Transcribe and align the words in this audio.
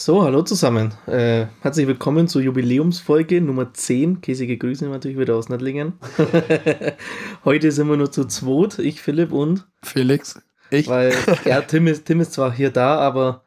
So, 0.00 0.22
hallo 0.22 0.42
zusammen. 0.42 0.94
Äh, 1.08 1.46
herzlich 1.60 1.88
willkommen 1.88 2.28
zur 2.28 2.40
Jubiläumsfolge 2.40 3.40
Nummer 3.40 3.74
10. 3.74 4.20
Käsige 4.20 4.56
Grüße 4.56 4.86
natürlich 4.86 5.18
wieder 5.18 5.34
aus 5.34 5.48
Nattlingen. 5.48 5.94
Heute 7.44 7.72
sind 7.72 7.88
wir 7.88 7.96
nur 7.96 8.12
zu 8.12 8.24
zweit, 8.26 8.78
ich, 8.78 9.02
Philipp 9.02 9.32
und 9.32 9.66
Felix. 9.82 10.40
Ich. 10.70 10.86
Weil, 10.86 11.12
ja, 11.44 11.62
Tim 11.62 11.88
ist, 11.88 12.04
Tim 12.04 12.20
ist 12.20 12.32
zwar 12.32 12.52
hier 12.52 12.70
da, 12.70 12.96
aber. 12.98 13.42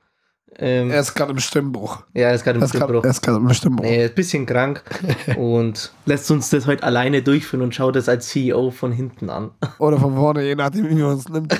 Ähm, 0.57 0.91
er 0.91 0.99
ist 0.99 1.15
gerade 1.15 1.31
im 1.31 1.39
Stimmbruch. 1.39 2.03
Ja, 2.13 2.27
er 2.27 2.35
ist 2.35 2.44
gerade 2.44 2.60
im 2.60 2.68
Stimmbruch. 2.68 3.06
Er 3.06 3.10
ist 3.12 3.22
gerade 3.22 3.38
im 3.38 3.54
Stimmbruch. 3.54 3.86
Nee, 3.86 3.96
er 3.96 4.06
ist 4.06 4.12
ein 4.12 4.15
bisschen 4.15 4.46
krank 4.46 4.83
und 5.38 5.94
lässt 6.06 6.29
uns 6.31 6.49
das 6.49 6.68
heute 6.68 6.83
alleine 6.83 7.22
durchführen 7.22 7.62
und 7.63 7.74
schaut 7.74 7.96
das 7.96 8.10
als 8.10 8.28
CEO 8.28 8.72
von 8.72 8.92
hinten 8.92 9.29
an. 9.29 9.52
Oder 9.79 9.97
von 9.97 10.15
vorne, 10.15 10.44
je 10.44 10.56
nachdem, 10.56 10.90
wie 10.90 10.96
man 10.96 11.18
es 11.18 11.29
nimmt. 11.29 11.58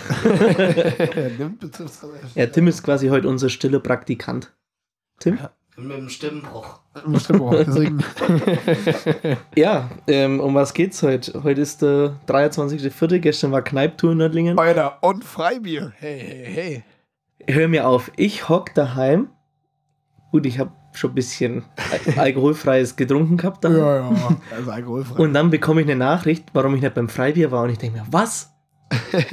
nimmt 1.40 1.64
ja, 2.36 2.46
Tim 2.48 2.68
ist 2.68 2.84
quasi 2.84 3.08
heute 3.08 3.30
unser 3.30 3.48
stiller 3.48 3.80
Praktikant. 3.80 4.52
Tim? 5.22 5.38
Ja. 5.38 5.52
Mit 5.78 5.98
dem 5.98 6.10
Stimmbruch. 6.10 6.80
Mit 6.96 7.06
dem 7.06 7.20
Stimmbruch, 7.20 7.56
deswegen. 7.56 8.04
ja, 9.56 9.90
ähm, 10.08 10.40
um 10.40 10.54
was 10.54 10.74
geht's 10.74 11.02
heute? 11.02 11.44
Heute 11.44 11.62
ist 11.62 11.82
der 11.82 12.18
23.04. 12.28 13.20
Gestern 13.20 13.52
war 13.52 13.62
Kneiptour 13.62 14.12
in 14.12 14.18
Nördlingen. 14.18 14.60
Alter, 14.60 14.98
und 15.02 15.24
Freibier. 15.24 15.94
Hey, 15.98 16.20
hey, 16.20 16.46
hey. 16.54 16.84
Hör 17.48 17.68
mir 17.68 17.88
auf, 17.88 18.12
ich 18.18 18.50
hock 18.50 18.74
daheim. 18.74 19.30
Gut, 20.32 20.46
ich 20.46 20.60
habe 20.60 20.72
schon 20.94 21.12
ein 21.12 21.16
bisschen 21.16 21.66
alkoholfreies 22.18 22.96
getrunken 22.96 23.38
gehabt. 23.38 23.64
Dann. 23.64 23.78
Ja, 23.78 23.98
ja, 23.98 24.38
also 24.56 24.72
alkoholfrei. 24.72 25.24
Und 25.24 25.34
dann 25.34 25.50
bekomme 25.50 25.82
ich 25.82 25.88
eine 25.88 25.96
Nachricht, 25.96 26.46
warum 26.54 26.76
ich 26.76 26.82
nicht 26.82 26.94
beim 26.94 27.10
Freibier 27.10 27.52
war. 27.52 27.64
Und 27.64 27.70
ich 27.70 27.78
denke 27.78 28.00
mir, 28.00 28.06
was? 28.12 28.52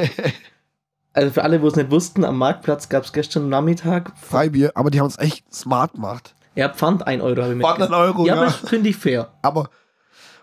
also 1.13 1.31
für 1.31 1.43
alle, 1.43 1.63
wo 1.63 1.69
es 1.69 1.77
nicht 1.77 1.91
wussten, 1.91 2.25
am 2.25 2.39
Marktplatz 2.39 2.89
gab 2.89 3.05
es 3.05 3.13
gestern 3.13 3.49
Nachmittag 3.49 4.13
Freibier, 4.17 4.73
aber 4.75 4.91
die 4.91 5.01
haben 5.01 5.09
es 5.09 5.19
echt 5.19 5.53
smart 5.53 5.95
gemacht. 5.95 6.35
Ja, 6.55 6.69
Pfand 6.69 7.07
1 7.07 7.23
Euro 7.23 7.43
habe 7.43 7.55
ich 7.55 7.61
Pfand 7.61 7.83
1 7.83 7.93
Euro, 7.93 8.27
ja. 8.27 8.35
Ja, 8.35 8.43
aber 8.43 8.51
finde 8.51 8.91
ich 8.91 8.97
fair. 8.97 9.33
Aber, 9.43 9.71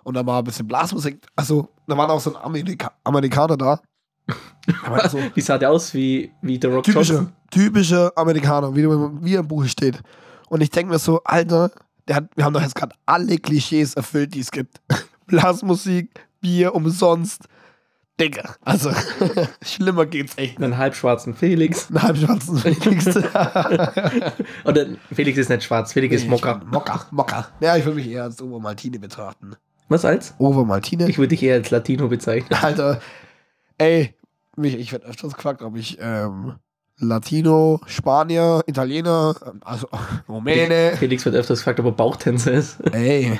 und 0.03 0.15
da 0.15 0.25
war 0.25 0.39
ein 0.39 0.43
bisschen 0.43 0.67
Blasmusik. 0.67 1.25
Also, 1.35 1.69
da 1.87 1.97
war 1.97 2.09
auch 2.09 2.19
so 2.19 2.35
ein 2.35 2.41
Amerika 2.41 2.91
Amerikaner 3.03 3.57
da. 3.57 3.81
so, 5.09 5.19
die 5.35 5.41
sah 5.41 5.57
der 5.57 5.71
aus 5.71 5.93
wie, 5.93 6.31
wie 6.41 6.59
The 6.59 6.67
Rock 6.67 6.83
typische, 6.85 7.13
Johnson. 7.13 7.33
Typische 7.51 8.11
Amerikaner, 8.15 8.75
wie, 8.75 8.87
wie 8.87 9.35
im 9.35 9.47
Buch 9.47 9.65
steht. 9.65 10.01
Und 10.49 10.61
ich 10.61 10.69
denke 10.69 10.93
mir 10.93 10.99
so, 10.99 11.21
Alter, 11.23 11.71
der 12.07 12.17
hat, 12.17 12.25
wir 12.35 12.45
haben 12.45 12.53
doch 12.53 12.61
jetzt 12.61 12.75
gerade 12.75 12.95
alle 13.05 13.37
Klischees 13.37 13.93
erfüllt, 13.93 14.33
die 14.33 14.39
es 14.39 14.51
gibt. 14.51 14.81
Blasmusik, 15.27 16.09
Bier 16.41 16.73
umsonst. 16.73 17.47
Digga, 18.19 18.55
also 18.61 18.91
schlimmer 19.61 20.05
geht's 20.05 20.37
echt. 20.37 20.57
Einen 20.57 20.77
halbschwarzen 20.77 21.35
Felix. 21.35 21.89
Einen 21.89 22.01
halbschwarzen 22.01 22.57
Felix. 22.57 23.07
Oder 24.65 24.85
Felix 25.13 25.37
ist 25.37 25.49
nicht 25.49 25.63
schwarz, 25.63 25.91
Felix 25.91 26.11
nee, 26.11 26.17
ist 26.17 26.27
Mokka. 26.29 26.61
Mokka, 26.65 27.07
Mokka. 27.11 27.49
Ja, 27.59 27.75
ich 27.75 27.83
würde 27.83 27.97
mich 27.97 28.09
eher 28.09 28.23
als 28.23 28.41
Ovo 28.41 28.59
Maltine 28.59 28.99
betrachten. 28.99 29.57
Was 29.89 30.05
als? 30.05 30.33
Ovo 30.37 30.63
Maltine. 30.63 31.09
Ich 31.09 31.17
würde 31.17 31.29
dich 31.29 31.43
eher 31.43 31.55
als 31.55 31.71
Latino 31.71 32.07
bezeichnen. 32.07 32.57
Alter, 32.61 33.01
ey, 33.77 34.15
mich, 34.55 34.75
ich 34.75 34.93
werde 34.93 35.07
öfters 35.07 35.33
gefragt, 35.33 35.61
ob 35.61 35.75
ich 35.75 35.97
ähm, 35.99 36.55
Latino, 36.99 37.81
Spanier, 37.87 38.63
Italiener, 38.67 39.35
also 39.61 39.87
Rumäne. 40.29 40.93
Felix 40.97 41.25
wird 41.25 41.35
öfters 41.35 41.59
gefragt, 41.59 41.79
ob 41.81 41.87
er 41.87 41.91
Bauchtänzer 41.91 42.53
ist. 42.53 42.79
Ey, 42.93 43.37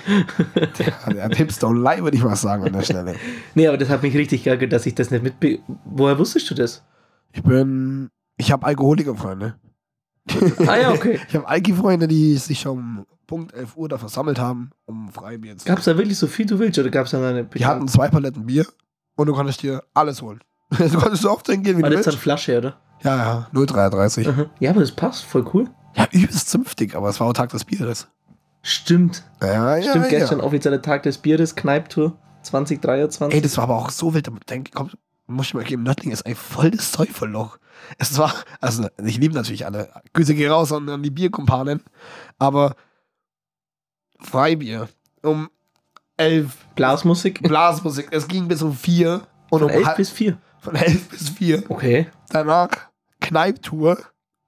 der, 0.80 1.14
der 1.14 1.30
Tipps 1.30 1.62
don't 1.62 1.82
lie, 1.82 2.04
würde 2.04 2.18
ich 2.18 2.24
mal 2.24 2.36
sagen 2.36 2.66
an 2.66 2.74
der 2.74 2.82
Stelle. 2.82 3.16
Nee, 3.54 3.68
aber 3.68 3.78
das 3.78 3.90
hat 3.90 4.04
mich 4.04 4.16
richtig 4.16 4.44
geärgert, 4.44 4.74
dass 4.74 4.86
ich 4.86 4.96
das 4.96 5.10
nicht 5.10 5.24
mitbe... 5.24 5.60
Woher 5.86 6.20
wusstest 6.20 6.50
du 6.50 6.56
das? 6.56 6.84
Ich 7.32 7.44
bin... 7.44 8.10
Ich 8.38 8.52
habe 8.52 8.66
Alkoholikerfreunde. 8.66 9.56
Ah 10.68 10.76
ja, 10.76 10.92
okay. 10.92 11.20
ich 11.30 11.36
habe 11.36 11.48
Alki-Freunde, 11.48 12.10
die 12.10 12.36
sich 12.36 12.60
schon 12.60 12.78
um 12.78 13.06
Punkt 13.26 13.54
11 13.54 13.78
Uhr 13.78 13.88
da 13.88 13.98
versammelt 13.98 14.38
haben, 14.38 14.72
um 14.86 15.10
Freibier 15.10 15.56
zu 15.58 15.66
Gab 15.66 15.80
es 15.80 15.86
da 15.86 15.98
wirklich 15.98 16.18
so 16.18 16.28
viel 16.28 16.46
du 16.46 16.60
willst 16.60 16.78
oder 16.78 16.90
gab 16.90 17.06
es 17.06 17.12
da 17.12 17.26
eine... 17.26 17.46
Die 17.46 17.66
hatten 17.66 17.88
zwei 17.88 18.10
Paletten 18.10 18.46
Bier 18.46 18.66
und 19.16 19.28
du 19.28 19.34
konntest 19.34 19.64
dir 19.64 19.82
alles 19.94 20.22
holen. 20.22 20.42
du 20.72 21.00
konntest 21.00 21.24
so 21.24 21.32
oft 21.32 21.48
hingehen, 21.48 21.78
wie 21.78 21.84
War 21.84 21.90
du 21.90 21.96
willst. 21.96 22.08
War 22.08 22.12
das 22.12 22.16
dann 22.16 22.22
Flasche, 22.22 22.58
oder? 22.58 22.82
Ja, 23.04 23.18
ja, 23.18 23.48
0,33. 23.54 24.32
Mhm. 24.32 24.50
Ja, 24.60 24.72
aber 24.72 24.82
das 24.82 24.92
passt, 24.92 25.24
voll 25.26 25.46
cool. 25.54 25.70
Ja, 25.96 26.08
übelst 26.12 26.50
zünftig, 26.50 26.96
aber 26.96 27.10
es 27.10 27.20
war 27.20 27.28
auch 27.28 27.34
Tag 27.34 27.50
des 27.50 27.66
Bieres. 27.66 28.08
Stimmt. 28.62 29.24
Ja, 29.42 29.78
ja, 29.78 29.90
Stimmt, 29.90 30.06
ja. 30.06 30.20
gestern 30.20 30.42
offizieller 30.42 30.82
Tag 30.82 31.04
des 31.04 31.20
Bieres, 31.20 31.56
Kneiptour 31.56 32.18
2023. 32.42 33.36
Ey, 33.36 33.42
das 33.42 33.58
war 33.58 33.66
aber 33.66 33.76
auch 33.76 33.90
so 33.92 34.14
wild. 34.14 34.30
Denk, 34.50 34.72
komm, 34.74 34.90
muss 35.28 35.48
ich 35.48 35.54
mal 35.54 35.64
geben, 35.64 35.84
Nördling 35.84 36.12
ist 36.12 36.26
ein 36.26 36.36
voll 36.36 36.72
das 36.72 36.92
Teufelloch. 36.92 37.58
Es 37.98 38.18
war, 38.18 38.34
also 38.62 38.88
ich 39.04 39.18
liebe 39.18 39.36
natürlich 39.36 39.66
alle. 39.66 39.90
Grüße 40.14 40.34
gehen 40.34 40.52
raus 40.52 40.72
an, 40.72 40.90
an 40.90 41.04
die 41.04 41.12
Bierkumpanen. 41.12 41.84
Aber 42.40 42.76
Freibier 44.20 44.88
um 45.22 45.50
elf. 46.18 46.58
Blasmusik? 46.76 47.42
Blasmusik. 47.44 48.08
Es 48.12 48.28
ging 48.28 48.48
bis 48.48 48.62
um 48.62 48.74
vier. 48.74 49.22
Und 49.50 49.60
Von 49.60 49.70
um 49.70 49.70
elf 49.70 49.86
halb, 49.86 49.98
bis 49.98 50.10
vier. 50.10 50.38
Von 50.66 50.76
elf 50.76 51.10
bis 51.10 51.30
vier. 51.30 51.64
Okay. 51.70 52.08
Danach 52.30 52.70
Kneiptour 53.22 53.98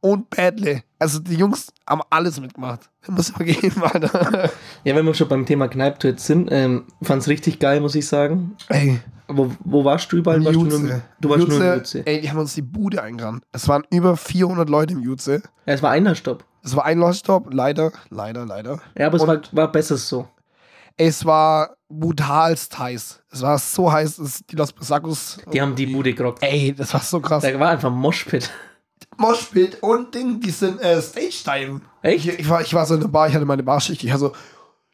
und 0.01 0.29
Badley. 0.29 0.83
Also 0.99 1.19
die 1.19 1.35
Jungs 1.35 1.71
haben 1.87 2.01
alles 2.09 2.39
mitgemacht. 2.39 2.89
Muss 3.07 3.37
man 3.37 3.47
gehen, 3.47 3.73
Alter. 3.81 4.49
Ja, 4.83 4.95
wenn 4.95 5.05
wir 5.05 5.13
schon 5.13 5.27
beim 5.27 5.45
Thema 5.45 5.67
Kneiptour 5.67 6.11
jetzt 6.11 6.25
sind, 6.25 6.49
ähm, 6.51 6.85
fand's 7.01 7.27
richtig 7.27 7.59
geil, 7.59 7.81
muss 7.81 7.95
ich 7.95 8.07
sagen. 8.07 8.55
Ey. 8.69 8.99
Wo, 9.27 9.51
wo 9.59 9.83
warst 9.83 10.11
du 10.11 10.17
überall? 10.17 10.43
Warst 10.43 10.55
du, 10.55 10.65
nur, 10.65 11.01
du 11.19 11.29
warst 11.29 11.43
Jutze, 11.43 11.59
nur 11.59 11.73
im 11.73 11.77
Jutze. 11.79 12.07
Ey, 12.07 12.21
die 12.21 12.29
haben 12.29 12.39
uns 12.39 12.55
die 12.55 12.61
Bude 12.61 13.03
eingerannt. 13.03 13.43
Es 13.51 13.67
waren 13.67 13.83
über 13.91 14.17
400 14.17 14.69
Leute 14.69 14.93
im 14.93 15.01
Jutze. 15.01 15.43
Ja, 15.65 15.73
es 15.73 15.83
war 15.83 15.91
einer 15.91 16.15
Stopp. 16.15 16.45
Es 16.63 16.75
war 16.75 16.85
ein 16.85 16.97
Loststopp, 16.97 17.53
leider, 17.53 17.91
leider, 18.09 18.45
leider. 18.45 18.79
Ja, 18.97 19.07
aber 19.07 19.17
es 19.17 19.27
war, 19.27 19.39
war 19.51 19.71
besser 19.71 19.95
so. 19.97 20.27
Es 20.97 21.23
war 21.25 21.77
brutalst 21.89 22.77
heiß. 22.77 23.21
Es 23.31 23.41
war 23.41 23.57
so 23.59 23.91
heiß, 23.91 24.17
dass 24.17 24.41
die 24.45 24.55
Los 24.55 24.73
Besacos. 24.73 25.37
Die 25.53 25.61
haben 25.61 25.75
die 25.75 25.85
Bude 25.85 26.13
gerockt. 26.13 26.41
Ey, 26.43 26.73
das 26.75 26.93
war 26.93 27.01
so 27.01 27.19
krass. 27.19 27.43
Da 27.43 27.59
war 27.59 27.69
einfach 27.69 27.91
Moshpit. 27.91 28.49
Moshpit 29.17 29.81
und 29.81 30.13
Ding, 30.13 30.39
die 30.41 30.49
sind 30.51 30.81
äh, 30.81 31.01
Stage-Time. 31.01 31.81
Echt? 32.01 32.25
Ich, 32.27 32.39
ich, 32.39 32.49
war, 32.49 32.61
ich 32.61 32.73
war 32.73 32.85
so 32.85 32.95
in 32.95 33.01
der 33.01 33.07
Bar, 33.07 33.27
ich 33.27 33.35
hatte 33.35 33.45
meine 33.45 33.63
Barschicht. 33.63 34.03
Ich 34.03 34.11
war 34.11 34.17
so, 34.17 34.33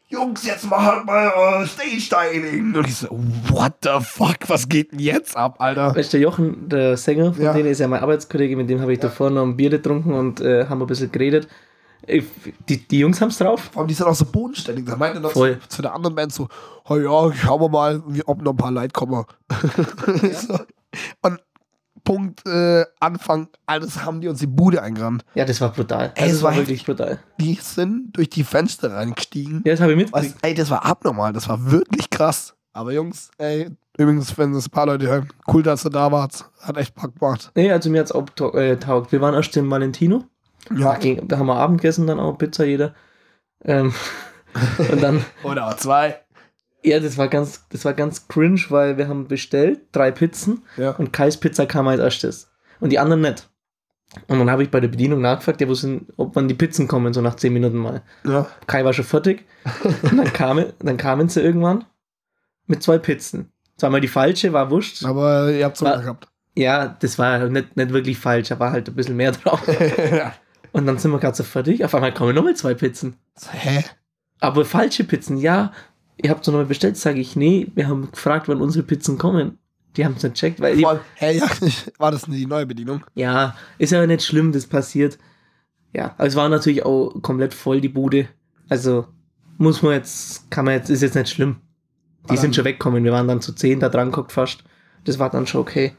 Jungs, 0.09 0.46
jetzt 0.46 0.69
halt 0.69 1.06
mal 1.06 1.62
uh, 1.64 1.66
Stage-Diving. 1.66 2.75
Und 2.75 2.88
ich 2.88 2.96
so, 2.97 3.08
what 3.50 3.74
the 3.84 4.00
fuck, 4.02 4.38
was 4.47 4.70
geht 4.70 4.91
denn 4.91 5.00
jetzt 5.00 5.35
ab, 5.35 5.56
Alter? 5.59 5.96
Weißt 5.96 6.14
du, 6.14 6.18
der 6.18 6.22
Jochen, 6.24 6.70
der 6.70 6.97
Sänger, 6.97 7.34
von 7.34 7.44
Ja. 7.44 7.53
denen 7.53 7.70
ist 7.70 7.80
ja 7.80 7.88
mein 7.88 8.02
Arbeitskollege, 8.02 8.56
mit 8.56 8.70
dem 8.70 8.80
habe 8.81 8.94
ich 8.94 9.00
davor 9.00 9.30
noch 9.30 9.44
ein 9.44 9.58
Bier 9.58 9.72
getrunken 9.72 10.14
und 10.14 10.40
äh, 10.41 10.68
haben 10.68 10.81
ein 10.81 10.88
bisschen 10.88 11.12
geredet. 11.12 11.47
Die, 12.08 12.88
die 12.88 13.00
Jungs 13.00 13.22
haben's 13.22 13.38
drauf. 13.38 13.69
Vor 13.72 13.81
allem, 13.81 13.88
die 13.88 13.94
sind 13.94 14.06
auch 14.08 14.16
so 14.16 14.25
bodenständig. 14.25 14.86
Da 14.86 14.96
meinte 14.96 15.22
er 15.22 15.30
Voll. 15.30 15.59
zu, 15.62 15.69
zu 15.69 15.81
der 15.81 15.94
anderen 15.94 16.16
Band 16.16 16.34
so, 16.34 16.47
oh 16.88 16.96
ja, 16.97 17.34
schauen 17.36 17.62
wir 17.62 17.69
mal, 17.69 18.03
ob 18.25 18.41
noch 18.41 18.52
ein 18.53 18.58
paar 18.58 18.72
Leute 18.72 18.91
kommen. 18.94 19.24
so. 20.34 20.59
Und 21.22 21.40
Punkt 22.03 22.46
äh, 22.46 22.84
Anfang, 23.00 23.47
alles 23.66 24.03
haben 24.03 24.19
die 24.19 24.28
uns 24.28 24.40
die 24.40 24.47
Bude 24.47 24.81
eingerannt. 24.81 25.24
Ja, 25.36 25.46
das 25.46 25.62
war 25.62 25.72
brutal. 25.72 26.12
Ey, 26.16 26.24
also, 26.24 26.31
es 26.31 26.38
es 26.38 26.44
war 26.44 26.52
war 26.52 26.58
wirklich 26.58 26.86
brutal. 26.86 27.19
Die 27.40 27.53
sind 27.56 28.12
durch 28.18 28.30
die 28.30 28.44
Fenster 28.44 28.91
reingestiegen. 28.91 29.62
Ja, 29.66 29.72
das 29.72 29.80
habe 29.80 29.94
ich 29.94 30.12
Was, 30.12 30.24
mitgekriegt. 30.24 30.46
ey, 30.46 30.53
das 30.53 30.70
war 30.70 30.85
abnormal, 30.85 31.31
das 31.31 31.47
war 31.47 31.72
wirklich 31.72 32.09
krass. 32.09 32.53
Aber 32.74 32.91
Jungs, 32.91 33.30
ey, 33.38 33.70
übrigens, 33.97 34.38
wenn 34.38 34.53
es 34.53 34.68
ein 34.68 34.72
paar 34.72 34.88
Leute 34.88 35.08
hören, 35.08 35.30
cool, 35.53 35.64
dass 35.64 35.85
ihr 35.85 35.91
da 35.91 36.12
wart. 36.12 36.44
Hat 36.59 36.75
echt 36.75 36.94
Bock 36.96 37.18
gemacht. 37.18 37.52
Nee, 37.56 37.72
also 37.72 37.90
mir 37.90 38.02
hat's 38.02 38.12
auch 38.12 38.25
tau- 38.35 38.52
äh, 38.53 38.78
taugt. 38.78 39.12
Wir 39.14 39.22
waren 39.22 39.35
erst 39.35 39.56
im 39.56 39.70
Valentino. 39.72 40.25
Ja. 40.75 40.97
Da, 40.97 41.38
haben 41.38 41.47
wir 41.47 41.56
Abend 41.56 41.81
gegessen, 41.81 42.07
dann 42.07 42.19
auch 42.19 42.38
Pizza 42.38 42.63
jeder. 42.66 42.94
Ähm, 43.66 43.94
und 44.91 45.01
dann, 45.01 45.25
Oder 45.44 45.68
auch 45.68 45.75
zwei. 45.75 46.19
ja, 46.84 47.00
das 47.00 47.18
war 47.18 47.28
ganz, 47.28 47.68
das 47.69 47.85
war 47.85 47.94
ganz 47.94 48.28
cringe, 48.28 48.62
weil 48.69 48.97
wir 48.97 49.07
haben 49.07 49.28
bestellt 49.28 49.81
drei 49.91 50.12
Pizzen 50.12 50.63
Ja. 50.78 50.91
und 50.91 51.12
Kais 51.13 51.38
Pizza 51.38 51.66
kam 51.66 51.88
als 51.88 52.00
erstes. 52.00 52.52
Und 52.79 52.91
die 52.91 53.00
anderen 53.00 53.22
nicht. 53.22 53.50
Und 54.28 54.38
dann 54.38 54.52
habe 54.52 54.62
ich 54.62 54.69
bei 54.69 54.79
der 54.79 54.90
Bedienung 54.90 55.22
nachgefragt, 55.22 55.59
ja, 55.59 55.68
wo 55.68 55.73
sind, 55.73 56.13
ob 56.18 56.35
wann 56.35 56.47
die 56.47 56.53
Pizzen 56.53 56.88
kommen, 56.88 57.13
so 57.13 57.22
nach 57.22 57.35
zehn 57.35 57.52
Minuten 57.52 57.78
mal. 57.78 58.03
ja. 58.26 58.46
Kai 58.67 58.85
war 58.85 58.93
schon 58.93 59.05
fertig. 59.05 59.43
Und 60.03 60.17
dann, 60.20 60.34
kam, 60.34 60.64
dann 60.79 60.97
kamen 60.97 61.29
sie 61.29 61.41
irgendwann 61.41 61.85
mit 62.67 62.84
zwei 62.84 62.99
Pizzen. 62.99 63.52
Zweimal 63.78 64.02
die 64.02 64.08
falsche, 64.08 64.53
war 64.53 64.70
wurscht. 64.70 65.03
Aber 65.03 65.49
ihr 65.52 65.66
habt 65.66 65.82
War- 65.82 65.99
gehabt. 65.99 66.28
Ja, 66.55 66.96
das 66.99 67.17
war 67.17 67.40
nicht, 67.49 67.76
nicht 67.76 67.91
wirklich 67.91 68.20
falsch, 68.20 68.49
da 68.49 68.59
war 68.59 68.72
halt 68.72 68.87
ein 68.87 68.93
bisschen 68.93 69.16
mehr 69.16 69.32
drauf. 69.32 69.59
Und 70.73 70.85
dann 70.85 70.97
sind 70.97 71.11
wir 71.11 71.20
gerade 71.20 71.37
so 71.37 71.43
fertig. 71.43 71.85
Auf 71.85 71.96
einmal 71.96 72.14
kommen 72.14 72.35
nochmal 72.35 72.55
zwei 72.55 72.73
Pizzen. 72.73 73.16
Hä? 73.52 73.85
Aber 74.41 74.66
falsche 74.66 75.03
Pizzen, 75.05 75.37
ja. 75.37 75.72
Ihr 76.17 76.29
habt 76.29 76.43
so 76.43 76.52
nochmal 76.52 76.66
bestellt, 76.66 76.97
sage 76.97 77.20
ich, 77.22 77.35
nee, 77.35 77.67
wir 77.75 77.87
haben 77.87 78.11
gefragt, 78.11 78.47
wann 78.49 78.59
unsere 78.61 78.84
Pizzen 78.84 79.17
kommen. 79.17 79.58
Die 79.96 80.03
haben 80.03 80.16
es 80.17 80.23
nicht 80.23 80.35
checkt, 80.35 80.59
weil, 80.59 80.79
Vor 80.79 80.90
allem, 80.90 80.99
Hä, 81.16 81.37
ja, 81.37 81.47
war 81.99 82.11
das 82.11 82.23
die 82.23 82.46
neue 82.47 82.66
Bedienung? 82.66 83.03
ja, 83.14 83.55
ist 83.78 83.91
ja 83.91 84.05
nicht 84.05 84.23
schlimm, 84.23 84.52
das 84.52 84.66
passiert. 84.67 85.17
Ja, 85.93 86.16
aber 86.17 86.25
es 86.28 86.35
war 86.35 86.49
natürlich 86.49 86.84
auch 86.85 87.14
komplett 87.22 87.53
voll, 87.53 87.79
die 87.79 87.90
Bude. 87.90 88.28
Also, 88.70 89.05
muss 89.59 89.84
man 89.84 89.93
jetzt, 89.93 90.49
kann 90.49 90.66
man 90.66 90.73
jetzt, 90.73 90.90
ist 90.90 91.02
jetzt 91.03 91.16
nicht 91.16 91.29
schlimm. 91.29 91.58
Die 92.23 92.29
Aber 92.29 92.37
sind 92.37 92.49
dann- 92.49 92.53
schon 92.55 92.66
weggekommen, 92.66 93.03
wir 93.03 93.11
waren 93.11 93.28
dann 93.28 93.41
zu 93.41 93.53
zehn 93.53 93.79
da 93.79 93.90
dran 93.90 94.09
geguckt 94.09 94.31
fast. 94.31 94.64
Das 95.03 95.20
war 95.20 95.29
dann 95.29 95.46
schon 95.46 95.61
okay. 95.61 95.93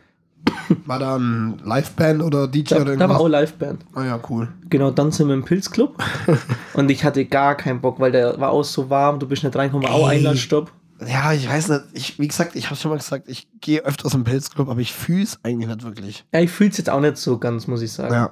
War 0.87 0.99
da 0.99 1.17
ein 1.17 1.61
Liveband 1.65 2.23
oder 2.23 2.49
DJ 2.49 2.63
Da, 2.71 2.77
oder 2.77 2.85
da 2.85 2.91
irgendwas? 2.93 3.11
war 3.11 3.21
auch 3.21 3.29
Liveband. 3.29 3.85
Ah 3.95 4.05
ja, 4.05 4.21
cool. 4.29 4.49
Genau, 4.71 4.91
dann 4.91 5.13
sind 5.13 5.29
wir 5.29 5.35
im 5.35 5.45
Pilzclub. 5.45 5.97
und 6.75 6.91
ich 6.91 7.05
hatte 7.05 7.25
gar 7.25 7.57
keinen 7.57 7.81
Bock, 7.81 8.01
weil 8.01 8.13
der 8.13 8.39
war 8.41 8.51
auch 8.51 8.65
so 8.65 8.91
warm, 8.91 9.19
du 9.19 9.27
bist 9.27 9.45
nicht 9.45 9.57
reingekommen, 9.57 9.89
auch 9.89 10.09
Ey. 10.11 10.19
Einlassstopp. 10.19 10.73
Ja, 11.07 11.33
ich 11.33 11.49
weiß 11.49 11.69
nicht. 11.69 11.83
Ich, 11.93 12.19
wie 12.19 12.29
gesagt, 12.29 12.55
ich 12.57 12.67
habe 12.67 12.77
schon 12.77 12.91
mal 12.91 12.99
gesagt, 12.99 13.29
ich 13.29 13.49
gehe 13.61 13.85
öfters 13.85 14.15
im 14.15 14.25
Pilzclub, 14.25 14.69
aber 14.69 14.81
ich 14.81 14.93
fühle 14.93 15.25
es 15.25 15.39
eigentlich 15.43 15.69
nicht 15.69 15.83
wirklich. 15.83 16.25
Ja, 16.33 16.41
ich 16.41 16.51
fühle 16.51 16.71
es 16.71 16.79
jetzt 16.79 16.89
auch 16.89 17.01
nicht 17.01 17.17
so 17.17 17.39
ganz, 17.39 17.67
muss 17.67 17.83
ich 17.83 17.93
sagen. 17.93 18.15
Ja. 18.15 18.31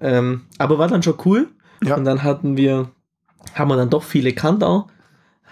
Ähm, 0.00 0.42
aber 0.58 0.78
war 0.78 0.88
dann 0.88 1.02
schon 1.02 1.16
cool. 1.24 1.48
Ja. 1.84 1.96
Und 1.96 2.04
dann 2.04 2.22
hatten 2.22 2.56
wir, 2.56 2.90
haben 3.54 3.68
wir 3.68 3.76
dann 3.76 3.90
doch 3.90 4.04
viele 4.04 4.32
kannt 4.32 4.62
auch. 4.62 4.86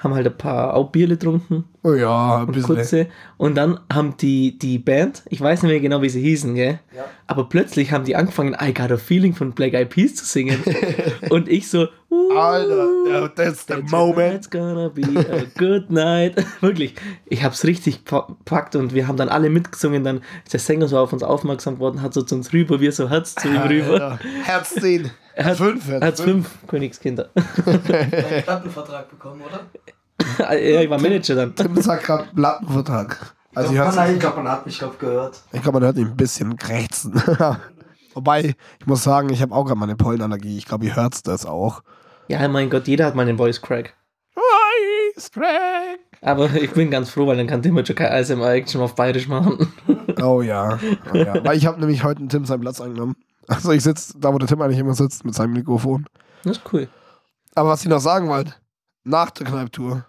Haben 0.00 0.14
halt 0.14 0.26
ein 0.26 0.36
paar 0.36 0.74
auch 0.74 0.90
Bierle 0.90 1.16
getrunken. 1.16 1.64
Oh 1.82 1.92
ja, 1.92 2.38
ein 2.38 2.46
Und 2.46 2.52
bisschen. 2.52 2.74
kurze. 2.74 3.06
Und 3.36 3.54
dann 3.54 3.80
haben 3.92 4.16
die, 4.16 4.58
die 4.58 4.78
Band, 4.78 5.22
ich 5.28 5.40
weiß 5.40 5.62
nicht 5.62 5.70
mehr 5.70 5.80
genau, 5.80 6.00
wie 6.02 6.08
sie 6.08 6.22
hießen, 6.22 6.54
gell? 6.54 6.80
Ja. 6.96 7.04
Aber 7.26 7.48
plötzlich 7.48 7.92
haben 7.92 8.04
die 8.04 8.16
angefangen, 8.16 8.56
I 8.60 8.72
Got 8.72 8.90
a 8.92 8.96
Feeling 8.96 9.34
von 9.34 9.52
Black 9.52 9.74
Eyed 9.74 9.90
Peas 9.90 10.14
zu 10.14 10.24
singen. 10.24 10.58
und 11.30 11.48
ich 11.48 11.68
so, 11.68 11.86
uh, 12.10 12.32
Alter, 12.36 12.88
ja, 13.08 13.28
that's 13.28 13.66
the 13.66 13.82
moment. 13.90 14.34
It's 14.36 14.50
gonna 14.50 14.88
be 14.88 15.02
a 15.02 15.44
good 15.58 15.90
night. 15.90 16.34
Wirklich, 16.60 16.94
ich 17.26 17.42
hab's 17.44 17.64
richtig 17.64 18.04
pa- 18.04 18.28
packt 18.44 18.76
und 18.76 18.94
wir 18.94 19.06
haben 19.08 19.16
dann 19.16 19.28
alle 19.28 19.50
mitgesungen. 19.50 20.04
Dann 20.04 20.22
ist 20.44 20.52
der 20.52 20.60
Sänger 20.60 20.88
so 20.88 20.98
auf 20.98 21.12
uns 21.12 21.22
aufmerksam 21.22 21.74
geworden, 21.76 22.02
hat 22.02 22.14
so 22.14 22.22
zu 22.22 22.34
uns 22.34 22.52
rüber, 22.52 22.80
wir 22.80 22.92
so 22.92 23.08
Herz 23.08 23.34
zu 23.34 23.48
ihm 23.48 23.56
rüber. 23.62 24.18
Herz 24.44 24.74
10. 24.74 25.10
Er 25.34 25.44
hat 25.46 25.56
fünf. 25.56 25.88
Er 25.88 26.00
hat 26.00 26.18
fünf 26.20 26.50
Königskinder. 26.66 27.30
einen 27.64 28.42
Plattenvertrag 28.42 29.08
bekommen, 29.08 29.40
oder? 29.40 29.60
ja, 30.54 30.80
ich 30.82 30.90
war 30.90 31.00
Manager 31.00 31.34
dann. 31.36 31.54
Tim 31.54 31.80
sagt 31.80 32.04
gerade 32.04 32.26
Plattenvertrag. 32.34 33.34
Also 33.54 33.70
ich, 33.70 33.76
ich 33.76 33.80
hör's- 33.82 33.94
glaube, 33.94 34.06
man, 34.08 34.14
ich 34.14 34.20
glaub, 34.20 34.36
man 34.36 34.48
hat 34.48 34.66
mich 34.66 34.78
glaub, 34.78 34.98
gehört. 34.98 35.40
ich 35.52 35.62
glaube, 35.62 35.78
man 35.80 35.86
hört 35.86 35.96
ihn 35.96 36.08
ein 36.08 36.16
bisschen 36.16 36.56
krächzen. 36.56 37.14
Wobei, 38.14 38.54
ich 38.78 38.86
muss 38.86 39.02
sagen, 39.02 39.30
ich 39.30 39.42
habe 39.42 39.54
auch 39.54 39.64
gerade 39.64 39.78
meine 39.78 39.96
Pollenallergie. 39.96 40.58
Ich 40.58 40.66
glaube, 40.66 40.86
ihr 40.86 40.96
hört 40.96 41.26
das 41.26 41.46
auch. 41.46 41.82
Ja, 42.28 42.46
mein 42.48 42.70
Gott, 42.70 42.86
jeder 42.88 43.06
hat 43.06 43.14
mal 43.14 43.28
einen 43.28 43.38
Voice 43.38 43.60
Crack. 43.60 43.94
Voice 44.34 45.30
crack. 45.30 45.98
Aber 46.22 46.52
ich 46.54 46.70
bin 46.72 46.90
ganz 46.90 47.10
froh, 47.10 47.26
weil 47.26 47.36
dann 47.36 47.46
kann 47.46 47.62
Tim 47.62 47.84
schon 47.84 47.96
kein 47.96 48.12
ASMR-Action 48.12 48.80
auf 48.80 48.94
Bayerisch 48.94 49.28
machen. 49.28 49.72
Oh 50.22 50.42
ja. 50.42 50.78
Oh, 51.14 51.16
ja. 51.16 51.42
Weil 51.42 51.56
ich 51.56 51.64
habe 51.64 51.80
nämlich 51.80 52.04
heute 52.04 52.26
Tim 52.28 52.44
seinen 52.44 52.60
Platz 52.60 52.78
eingenommen. 52.78 53.16
Also 53.48 53.70
ich 53.72 53.82
sitze 53.82 54.18
da, 54.18 54.34
wo 54.34 54.38
der 54.38 54.48
Tim 54.48 54.60
eigentlich 54.60 54.78
immer 54.78 54.92
sitzt, 54.92 55.24
mit 55.24 55.34
seinem 55.34 55.54
Mikrofon. 55.54 56.04
Das 56.44 56.58
ist 56.58 56.72
cool. 56.72 56.88
Aber 57.54 57.70
was 57.70 57.82
ich 57.82 57.88
noch 57.88 58.00
sagen 58.00 58.28
wollte, 58.28 58.52
nach 59.04 59.30
der 59.30 59.46
Kneiptour 59.46 60.04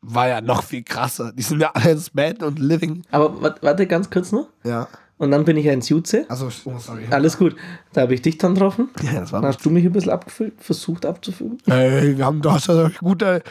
war 0.00 0.28
ja 0.28 0.40
noch 0.40 0.62
viel 0.62 0.82
krasser. 0.84 1.32
Die 1.32 1.42
sind 1.42 1.60
ja 1.60 1.70
alle 1.74 1.90
ins 1.90 2.08
Bad 2.10 2.42
und 2.42 2.58
Living. 2.58 3.02
Aber 3.10 3.58
warte 3.60 3.86
ganz 3.86 4.08
kurz 4.08 4.32
noch. 4.32 4.48
Ja. 4.64 4.88
Und 5.20 5.32
dann 5.32 5.44
bin 5.44 5.58
ich 5.58 5.66
ja 5.66 5.74
ins 5.74 5.90
Jutze. 5.90 6.24
Also, 6.30 6.48
oh, 6.64 6.78
sorry. 6.78 7.02
Alles 7.10 7.36
gut. 7.36 7.54
Da 7.92 8.00
habe 8.00 8.14
ich 8.14 8.22
dich 8.22 8.38
dann 8.38 8.54
getroffen. 8.54 8.88
Ja, 9.02 9.20
das 9.20 9.32
war 9.32 9.42
Dann 9.42 9.50
hast 9.50 9.62
du 9.62 9.68
mich 9.68 9.84
ein 9.84 9.92
bisschen 9.92 10.12
abgefüllt, 10.12 10.54
versucht 10.56 11.04
abzufüllen. 11.04 11.58
Ey, 11.66 12.16
wir 12.16 12.24
haben, 12.24 12.40
hast 12.46 12.68
ja 12.68 12.90
gute. 13.00 13.42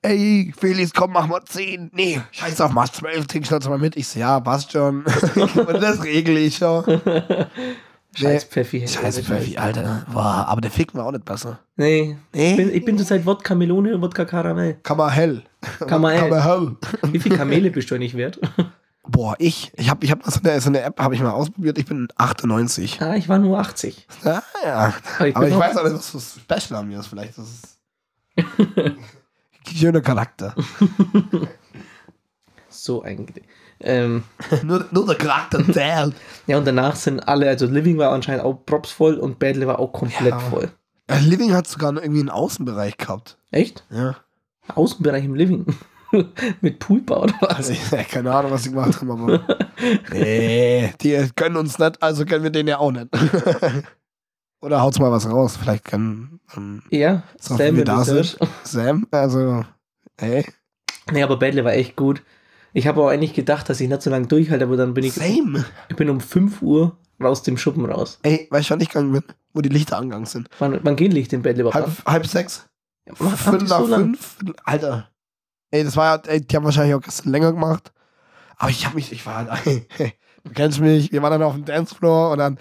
Ey, 0.00 0.50
Felix, 0.58 0.94
komm, 0.94 1.12
mach 1.12 1.26
mal 1.26 1.44
10. 1.44 1.90
Nee, 1.92 2.22
scheiß 2.30 2.58
auf, 2.62 2.72
mach 2.72 2.88
12, 2.88 3.26
trink 3.26 3.46
schnell 3.46 3.60
mal 3.68 3.78
mit. 3.78 3.96
Ich 3.96 4.08
so, 4.08 4.18
ja, 4.18 4.40
passt 4.40 4.72
schon. 4.72 5.04
und 5.34 5.82
das 5.82 6.02
regel 6.02 6.38
ich 6.38 6.56
schon. 6.56 6.84
Scheiß 8.16 8.44
Pfeffi. 8.44 8.88
Scheiß 8.88 9.20
Pfeffi, 9.20 9.58
Alter. 9.58 10.06
Boah, 10.10 10.46
aber 10.48 10.62
der 10.62 10.70
fickt 10.70 10.94
mir 10.94 11.04
auch 11.04 11.12
nicht 11.12 11.26
besser. 11.26 11.58
Nee. 11.76 12.16
Nee? 12.32 12.50
Ich 12.52 12.56
bin, 12.56 12.74
ich 12.74 12.84
bin 12.84 12.96
zurzeit 12.96 13.26
Wodka 13.26 13.54
Melone 13.54 13.94
und 13.94 14.00
Wodka 14.00 14.24
Karamell. 14.24 14.78
Kammerhell. 14.82 15.42
Kammerhell. 15.86 16.30
Kammerhell. 16.30 16.76
Wie 17.12 17.18
viel 17.18 17.36
Kamele 17.36 17.70
bist 17.70 17.90
du 17.90 17.94
eigentlich 17.94 18.16
wert? 18.16 18.40
Boah, 19.06 19.34
ich, 19.38 19.70
ich 19.76 19.90
habe 19.90 20.04
ich 20.04 20.10
hab 20.10 20.24
so, 20.24 20.40
eine, 20.42 20.60
so 20.60 20.70
eine 20.70 20.80
App, 20.80 20.98
habe 20.98 21.14
ich 21.14 21.20
mal 21.20 21.30
ausprobiert. 21.30 21.76
Ich 21.78 21.84
bin 21.86 22.08
98. 22.16 23.02
ah, 23.02 23.14
ich 23.14 23.28
war 23.28 23.38
nur 23.38 23.58
80. 23.58 24.06
Ja, 24.24 24.42
ja. 24.64 24.94
Aber 25.18 25.28
ich, 25.28 25.36
Aber 25.36 25.48
ich 25.48 25.56
weiß 25.56 25.76
auch 25.76 25.84
nicht, 25.84 25.94
was 25.94 26.12
das 26.12 26.38
Special 26.40 26.80
an 26.80 26.88
mir 26.88 27.00
ist. 27.00 27.08
Vielleicht 27.08 27.36
ist. 27.38 27.78
Schöner 29.74 30.00
Charakter. 30.00 30.54
So 32.68 33.02
eigentlich. 33.04 33.44
Ähm, 33.80 34.24
nur, 34.64 34.86
nur 34.90 35.06
der 35.06 35.14
Charakter 35.14 35.64
zählt. 35.72 36.14
ja, 36.46 36.58
und 36.58 36.66
danach 36.66 36.96
sind 36.96 37.20
alle, 37.20 37.48
also 37.48 37.66
Living 37.66 37.98
war 37.98 38.10
anscheinend 38.12 38.44
auch 38.44 38.54
props 38.66 38.90
voll 38.90 39.14
und 39.14 39.38
Badly 39.38 39.66
war 39.66 39.78
auch 39.78 39.92
komplett 39.92 40.32
Ja. 40.32 40.38
voll. 40.40 40.70
Äh, 41.06 41.20
Living 41.20 41.52
hat 41.54 41.66
sogar 41.68 41.92
irgendwie 41.94 42.20
einen 42.20 42.30
Außenbereich 42.30 42.96
gehabt. 42.96 43.38
Echt? 43.52 43.84
Ja. 43.90 44.16
Außenbereich 44.74 45.24
im 45.24 45.34
Living. 45.34 45.66
Mit 46.60 46.78
Poolbau 46.78 47.24
oder 47.24 47.34
was? 47.40 47.56
Also, 47.70 47.72
ja, 47.96 48.02
keine 48.04 48.32
Ahnung, 48.32 48.52
was 48.52 48.64
sie 48.64 48.70
gemacht 48.70 49.00
haben, 49.00 49.10
aber. 49.10 49.40
nee, 50.12 50.92
die 51.00 51.28
können 51.34 51.56
uns 51.56 51.78
nicht, 51.78 52.02
also 52.02 52.24
können 52.24 52.44
wir 52.44 52.50
den 52.50 52.68
ja 52.68 52.78
auch 52.78 52.92
nicht. 52.92 53.08
Oder 54.60 54.80
haut's 54.80 54.98
mal 54.98 55.12
was 55.12 55.28
raus. 55.28 55.58
Vielleicht 55.60 55.84
kann 55.84 56.40
ähm, 56.56 56.82
Ja, 56.88 57.22
Sam 57.38 57.58
wie 57.58 57.76
wir 57.76 57.84
da 57.84 57.98
Research. 57.98 58.38
Sam, 58.62 59.06
also, 59.10 59.62
hey, 60.18 60.46
Nee, 61.12 61.22
aber 61.22 61.38
Badly 61.38 61.64
war 61.64 61.72
echt 61.74 61.96
gut. 61.96 62.22
Ich 62.72 62.86
habe 62.86 63.02
auch 63.02 63.08
eigentlich 63.08 63.34
gedacht, 63.34 63.68
dass 63.68 63.80
ich 63.80 63.88
nicht 63.88 64.02
so 64.02 64.10
lange 64.10 64.26
durchhalte, 64.26 64.64
aber 64.64 64.76
dann 64.76 64.94
bin 64.94 65.04
ich, 65.04 65.12
Same. 65.12 65.64
ich 65.88 65.96
bin 65.96 66.10
um 66.10 66.20
5 66.20 66.62
Uhr 66.62 66.96
raus 67.22 67.42
dem 67.42 67.56
Schuppen 67.56 67.84
raus. 67.84 68.18
Ey, 68.22 68.48
weißt 68.50 68.70
du, 68.70 68.74
wann 68.74 68.80
ich 68.80 68.88
gegangen 68.88 69.12
bin? 69.12 69.22
Wo 69.52 69.60
die 69.60 69.68
Lichter 69.68 69.98
angegangen 69.98 70.26
sind. 70.26 70.48
Wann, 70.58 70.80
wann 70.82 70.96
gehen 70.96 71.12
Licht 71.12 71.32
in 71.32 71.42
Badly 71.42 71.60
überhaupt 71.60 71.86
Halb, 71.86 72.06
halb 72.06 72.26
sechs? 72.26 72.66
Ja, 73.06 73.14
Viertel 73.14 73.68
nach 73.68 73.80
so 73.80 73.94
fünf? 73.94 74.38
Alter. 74.64 75.08
Ey, 75.70 75.84
das 75.84 75.96
war 75.96 76.16
ja, 76.16 76.22
ey, 76.32 76.40
die 76.40 76.56
haben 76.56 76.64
wahrscheinlich 76.64 76.94
auch 76.94 77.00
gestern 77.00 77.30
länger 77.32 77.52
gemacht. 77.52 77.92
Aber 78.56 78.70
ich 78.70 78.86
hab 78.86 78.94
mich, 78.94 79.10
ich 79.12 79.24
war 79.26 79.36
halt, 79.46 79.66
ey, 79.66 79.86
du 80.44 80.50
kennst 80.52 80.80
mich, 80.80 81.10
wir 81.12 81.22
waren 81.22 81.32
dann 81.32 81.42
auf 81.42 81.54
dem 81.54 81.64
Dancefloor 81.64 82.32
und 82.32 82.38
dann, 82.38 82.58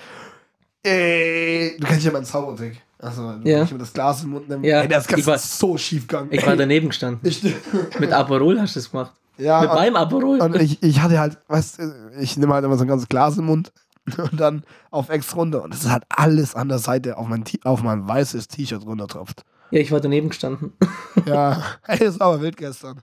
ey, 0.83 1.77
du 1.79 1.87
kennst 1.87 2.05
ja 2.05 2.11
meinen 2.11 2.25
Zaubertrick. 2.25 2.81
Also, 2.99 3.21
Ja. 3.43 3.43
wenn 3.43 3.63
ich 3.63 3.71
mir 3.71 3.77
das 3.79 3.93
Glas 3.93 4.23
im 4.23 4.29
Mund 4.31 4.47
nehme. 4.49 4.65
Ja, 4.65 4.81
ey, 4.81 4.87
der 4.87 4.99
ist 4.99 5.27
war- 5.27 5.37
so 5.37 5.77
schief 5.77 6.07
gegangen. 6.07 6.29
Ich 6.31 6.45
war 6.45 6.55
daneben 6.55 6.87
gestanden. 6.89 7.19
Ich, 7.29 7.43
Mit 7.99 8.13
Aperol 8.13 8.59
hast 8.61 8.75
du 8.75 8.79
es 8.79 8.89
gemacht. 8.91 9.11
ja, 9.37 9.61
Mit 9.61 9.69
meinem 9.73 9.95
Aperol. 9.97 10.39
und 10.41 10.55
ich, 10.55 10.81
ich 10.81 11.01
hatte 11.01 11.19
halt, 11.19 11.37
weißt 11.47 11.79
du, 11.79 12.11
ich 12.19 12.37
nehme 12.37 12.53
halt 12.53 12.63
immer 12.63 12.77
so 12.77 12.83
ein 12.85 12.87
ganzes 12.87 13.09
Glas 13.09 13.37
im 13.37 13.45
Mund 13.45 13.73
und 14.17 14.39
dann 14.39 14.63
auf 14.89 15.09
Ex 15.09 15.35
runter. 15.35 15.63
Und 15.63 15.73
es 15.73 15.83
ist 15.83 15.91
halt 15.91 16.03
alles 16.09 16.55
an 16.55 16.69
der 16.69 16.79
Seite 16.79 17.17
auf 17.17 17.27
mein, 17.27 17.43
auf 17.65 17.83
mein 17.83 18.07
weißes 18.07 18.47
T-Shirt 18.47 18.85
runtertropft. 18.85 19.43
Ja, 19.73 19.79
ich 19.79 19.91
war 19.91 19.99
daneben 19.99 20.29
gestanden. 20.29 20.73
Ja, 21.25 21.63
ey, 21.87 21.97
das 22.05 22.19
war 22.19 22.27
aber 22.33 22.41
wild 22.41 22.57
gestern. 22.57 23.01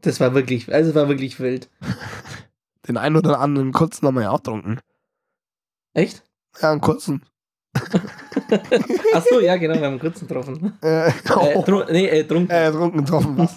Das 0.00 0.18
war 0.18 0.34
wirklich, 0.34 0.72
also 0.74 0.90
es 0.90 0.96
war 0.96 1.08
wirklich 1.08 1.38
wild. 1.38 1.70
Den 2.88 2.96
einen 2.96 3.16
oder 3.16 3.38
anderen 3.38 3.70
kurzen 3.72 4.06
haben 4.06 4.14
wir 4.16 4.22
ja 4.22 4.30
auch 4.30 4.38
getrunken. 4.38 4.80
Echt? 5.92 6.24
Ja, 6.60 6.72
einen 6.72 6.80
kurzen. 6.80 7.22
Achso, 9.12 9.38
ja, 9.40 9.56
genau, 9.56 9.74
wir 9.74 9.82
haben 9.82 9.92
einen 9.92 10.00
kurzen 10.00 10.26
getroffen. 10.26 10.76
Äh, 10.82 11.08
Äh, 11.08 11.12
oh, 11.54 11.62
tru 11.62 11.84
nee, 11.90 12.06
äh, 12.08 12.24
trunken. 12.24 12.50
äh, 12.50 12.70
trunken 12.72 13.04
getroffen. 13.04 13.38
Was? 13.38 13.56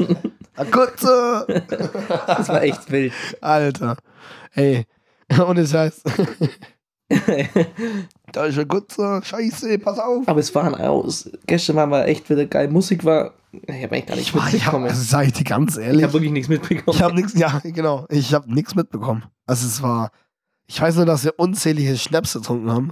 Ein 0.55 0.71
kurzer. 0.71 1.45
Das 2.27 2.49
war 2.49 2.61
echt 2.61 2.91
wild. 2.91 3.13
Alter. 3.41 3.97
Ey. 4.53 4.85
Und 5.45 5.57
es 5.57 5.73
heißt, 5.73 6.03
da 8.33 8.45
ist 8.45 8.57
ein 8.59 8.67
kurzer. 8.67 9.21
Scheiße, 9.23 9.79
pass 9.79 9.99
auf. 9.99 10.27
Aber 10.27 10.39
es 10.39 10.53
waren 10.53 10.75
aus. 10.75 11.29
Gestern 11.45 11.75
waren 11.77 11.89
wir 11.89 12.05
echt 12.05 12.29
wieder 12.29 12.45
geil. 12.45 12.67
Musik 12.69 13.05
war. 13.05 13.33
Ich 13.51 13.61
habe 13.83 13.95
eigentlich 13.95 14.05
gar 14.05 14.15
nicht 14.15 14.27
Ich, 14.27 14.33
war, 14.35 14.41
ich 14.41 14.65
habe, 14.65 14.79
mitbekommen. 14.79 14.85
also 14.89 15.01
sag 15.01 15.25
ich 15.27 15.33
dir 15.33 15.43
ganz 15.45 15.77
Ich 15.77 15.83
ehrlich, 15.85 16.03
habe 16.03 16.13
wirklich 16.13 16.31
nichts 16.31 16.49
mitbekommen. 16.49 16.95
ich 16.95 17.01
habe 17.01 17.15
nichts, 17.15 17.33
ja, 17.33 17.59
genau, 17.63 18.05
ich 18.09 18.33
habe 18.33 18.53
nichts 18.53 18.75
mitbekommen. 18.75 19.23
Also 19.45 19.65
es 19.65 19.81
war, 19.81 20.11
ich 20.67 20.79
weiß 20.81 20.97
nur, 20.97 21.05
dass 21.05 21.23
wir 21.23 21.33
unzählige 21.37 21.95
Schnäpse 21.97 22.39
getrunken 22.39 22.71
haben. 22.71 22.91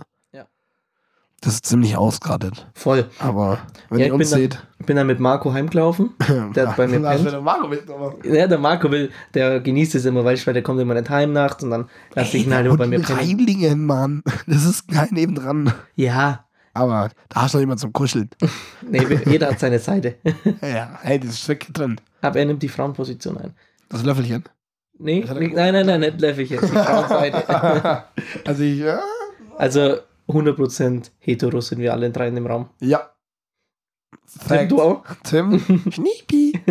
Das 1.45 1.53
ist 1.53 1.65
ziemlich 1.67 1.95
ausgerattet. 1.95 2.67
Voll. 2.73 3.05
Aber 3.19 3.59
wenn 3.89 3.99
Ja, 3.99 4.07
ihr 4.07 4.13
uns 4.15 4.31
seht, 4.31 4.65
Ich 4.79 4.85
bin 4.87 4.95
dann 4.95 5.05
mit 5.07 5.19
Marco 5.19 5.53
heimgelaufen. 5.53 6.09
Der 6.55 6.67
hat 6.69 6.75
bei 6.75 6.87
mir 6.87 6.99
pennt. 6.99 7.43
Marco 7.43 7.67
mitgenommen. 7.67 8.15
Ja, 8.23 8.47
der 8.47 8.57
Marco 8.57 8.89
will, 8.91 9.11
der 9.33 9.59
genießt 9.59 9.95
es 9.95 10.05
immer, 10.05 10.25
weil, 10.25 10.35
ich, 10.35 10.45
weil 10.47 10.53
der 10.55 10.63
kommt 10.63 10.79
immer 10.81 10.95
nicht 10.95 11.09
heim 11.09 11.33
nachts 11.33 11.63
und 11.63 11.69
dann 11.69 11.87
lasse 12.15 12.37
ich 12.37 12.47
ihn 12.47 12.53
halt 12.53 12.65
immer 12.65 12.77
bei 12.77 12.87
mir 12.87 12.99
pennen. 12.99 13.19
Reimlingen, 13.19 13.85
Mann. 13.85 14.23
Das 14.47 14.65
ist 14.65 14.87
kein 14.87 15.09
nebendran. 15.11 15.71
Ja, 15.95 16.45
Aber 16.73 17.09
da 17.29 17.43
hast 17.43 17.53
du 17.53 17.59
jemand 17.59 17.79
zum 17.79 17.93
Kuscheln. 17.93 18.29
nee, 18.89 19.05
jeder 19.25 19.49
hat 19.51 19.59
seine 19.59 19.77
Seite. 19.79 20.15
ja, 20.61 20.97
hey, 21.01 21.19
das 21.19 21.29
ist 21.31 21.47
wirklich 21.47 21.71
drin. 21.73 22.01
Aber 22.21 22.39
er 22.39 22.45
nimmt 22.45 22.63
die 22.63 22.69
Frauenposition 22.69 23.37
ein. 23.37 23.53
Das 23.89 24.03
Löffelchen. 24.03 24.43
Nee, 24.97 25.23
nee, 25.37 25.51
nein, 25.53 25.73
nein, 25.73 25.85
nein, 25.85 25.99
nicht 25.99 26.21
Löffelchen. 26.21 26.59
Die 26.59 26.67
Frauenseite. 26.67 28.03
also 28.45 28.63
ich, 28.63 28.79
ja. 28.79 28.99
also 29.57 29.97
100% 30.27 31.11
hetero 31.19 31.61
sind 31.61 31.79
wir 31.79 31.93
alle 31.93 32.09
drei 32.11 32.27
in 32.27 32.35
dem 32.35 32.47
Raum. 32.47 32.69
Ja. 32.79 33.09
Tim, 34.47 34.67
du 34.69 34.81
auch? 34.81 35.03
Tim. 35.23 35.59
Schniepi. 35.91 36.59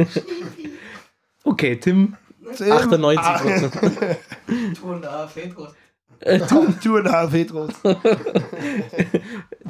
Okay, 1.47 1.77
Tim, 1.77 2.17
Tim. 2.57 2.73
98%. 2.73 4.17
Two 4.81 4.93
and 4.95 5.05
a 5.05 5.11
half 5.11 5.35
Petros. 5.35 5.75
äh, 6.21 6.39
Two, 6.39 6.73
two 6.83 6.97
and 6.97 7.07
a 7.07 7.13
half 7.13 7.31
Petros. 7.33 7.75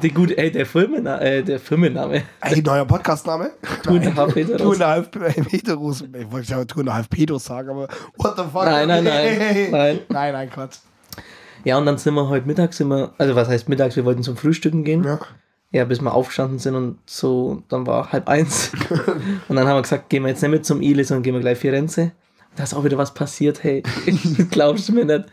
die 0.00 0.10
gute, 0.10 0.38
ey, 0.38 0.52
der 0.52 0.66
Firmenname, 0.66 1.20
äh, 1.20 1.42
der 1.42 1.58
Firmenname. 1.58 2.22
Ey, 2.42 2.62
neuer 2.62 2.84
Podcastname? 2.84 3.50
Two 3.82 3.94
and 3.96 4.06
a 4.06 4.10
half 4.14 4.32
Two 4.32 4.38
Heteros. 4.38 4.74
and 4.74 4.82
a 4.82 4.86
half 4.86 5.10
Heteros. 5.50 6.02
Ich 6.02 6.30
wollte 6.30 6.52
ja 6.52 6.64
Two 6.64 6.78
and 6.80 6.88
a 6.90 6.94
half 6.94 7.08
Pedos 7.10 7.44
sagen, 7.44 7.70
aber 7.70 7.88
what 8.18 8.36
the 8.36 8.44
fuck? 8.44 8.66
Nein, 8.66 8.86
nein, 8.86 9.02
nein, 9.02 9.70
nein. 9.72 10.00
Nein, 10.08 10.32
nein, 10.32 10.50
Quatsch. 10.50 10.78
Ja, 11.64 11.78
und 11.78 11.86
dann 11.86 11.98
sind 11.98 12.14
wir 12.14 12.28
heute 12.28 12.46
Mittag, 12.46 12.74
sind 12.74 12.88
wir, 12.88 13.12
also 13.18 13.34
was 13.34 13.48
heißt 13.48 13.68
mittags, 13.68 13.96
wir 13.96 14.04
wollten 14.04 14.22
zum 14.22 14.36
Frühstücken 14.36 14.84
gehen. 14.84 15.04
Ja. 15.04 15.18
Ja, 15.72 15.84
bis 15.84 16.00
wir 16.00 16.14
aufgestanden 16.14 16.60
sind 16.60 16.76
und 16.76 16.98
so, 17.04 17.64
dann 17.68 17.84
war 17.84 18.12
halb 18.12 18.28
eins. 18.28 18.70
und 19.48 19.56
dann 19.56 19.66
haben 19.66 19.76
wir 19.76 19.82
gesagt, 19.82 20.08
gehen 20.08 20.22
wir 20.22 20.28
jetzt 20.28 20.40
nicht 20.40 20.50
mit 20.52 20.64
zum 20.64 20.80
Ile, 20.80 21.02
sondern 21.04 21.24
gehen 21.24 21.34
wir 21.34 21.40
gleich 21.40 21.58
Firenze. 21.58 22.12
Da 22.54 22.62
ist 22.62 22.74
auch 22.74 22.84
wieder 22.84 22.98
was 22.98 23.12
passiert, 23.12 23.64
hey. 23.64 23.82
Glaubst 24.50 24.88
du 24.88 24.92
mir 24.92 25.04
nicht? 25.04 25.24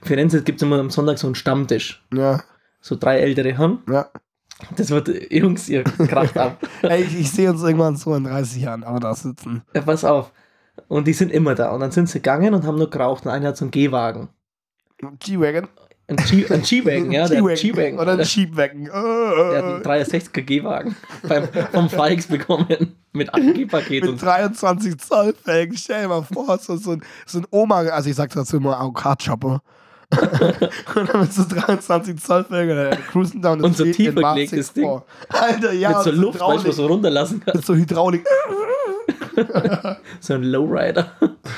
In 0.00 0.08
Firenze 0.08 0.42
gibt 0.42 0.60
es 0.60 0.66
immer 0.66 0.80
am 0.80 0.90
Sonntag 0.90 1.18
so 1.18 1.28
einen 1.28 1.36
Stammtisch. 1.36 2.04
Ja. 2.12 2.42
So 2.80 2.96
drei 2.96 3.18
ältere 3.18 3.56
Herren. 3.56 3.82
Ja. 3.88 4.10
Das 4.76 4.90
wird, 4.90 5.08
Jungs, 5.30 5.68
ihr 5.68 5.84
kracht 5.84 6.36
ab. 6.36 6.58
Ey, 6.82 7.02
ich, 7.02 7.20
ich 7.20 7.30
sehe 7.30 7.50
uns 7.50 7.62
irgendwann 7.62 7.96
so 7.96 8.14
in 8.14 8.24
30 8.24 8.62
Jahren 8.62 8.82
aber 8.82 8.98
da 8.98 9.14
sitzen. 9.14 9.62
Ja, 9.74 9.82
pass 9.82 10.04
auf. 10.04 10.32
Und 10.88 11.06
die 11.06 11.12
sind 11.12 11.30
immer 11.30 11.54
da. 11.54 11.70
Und 11.70 11.80
dann 11.80 11.92
sind 11.92 12.08
sie 12.08 12.18
gegangen 12.18 12.54
und 12.54 12.66
haben 12.66 12.78
nur 12.78 12.90
geraucht. 12.90 13.26
Und 13.26 13.32
einer 13.32 13.48
hat 13.48 13.56
so 13.56 13.64
einen 13.64 13.70
Gehwagen. 13.70 14.28
G-Wagon. 15.18 15.68
Ein 16.06 16.16
G- 16.16 16.46
ein 16.50 16.60
G-Wagen, 16.60 17.12
ja, 17.12 17.26
der 17.26 17.40
G-Wagen. 17.40 17.98
Oder 17.98 18.12
ein 18.12 18.24
Sheepwagon. 18.26 18.84
der 18.92 18.92
hat 18.92 19.64
einen 19.64 20.04
63er 20.04 20.42
Gehwagen 20.42 20.94
beim, 21.28 21.48
vom 21.72 21.88
Fikes 21.88 22.26
bekommen. 22.26 22.96
Mit 23.12 23.32
Angehpaket 23.32 24.02
Mit 24.02 24.10
und 24.10 24.22
23 24.22 24.98
Zoll 24.98 25.34
Felgen. 25.34 25.76
Stell 25.76 26.02
dir 26.02 26.08
mal 26.08 26.22
vor, 26.22 26.58
so, 26.58 26.76
so, 26.76 26.92
ein, 26.92 27.02
so 27.24 27.38
ein 27.38 27.46
Oma, 27.50 27.78
also 27.84 28.10
ich 28.10 28.16
sag 28.16 28.30
dazu 28.34 28.58
immer 28.58 28.78
Avocado-Chopper. 28.78 29.62
und 30.94 31.08
dann 31.08 31.20
mit 31.22 31.32
so 31.32 31.44
23 31.48 32.20
Zoll 32.22 32.44
Felgen, 32.44 32.76
äh, 32.76 32.96
cruisen 33.10 33.40
down 33.40 33.62
Und 33.62 33.74
so 33.74 33.84
tief 33.84 34.14
gelegtes 34.14 34.70
64. 34.72 34.84
Alter, 35.30 35.72
ja. 35.72 35.88
mit 35.90 36.02
so 36.02 36.10
Luft, 36.10 36.38
weißt 36.40 36.42
du, 36.42 36.46
Hydraulik. 36.46 36.66
was 36.68 36.76
so 36.76 36.86
runterlassen 36.86 37.40
kann. 37.40 37.56
Mit 37.56 37.64
so 37.64 37.74
Hydraulik. 37.74 38.26
So 40.20 40.34
ein 40.34 40.42
Lowrider. 40.42 41.12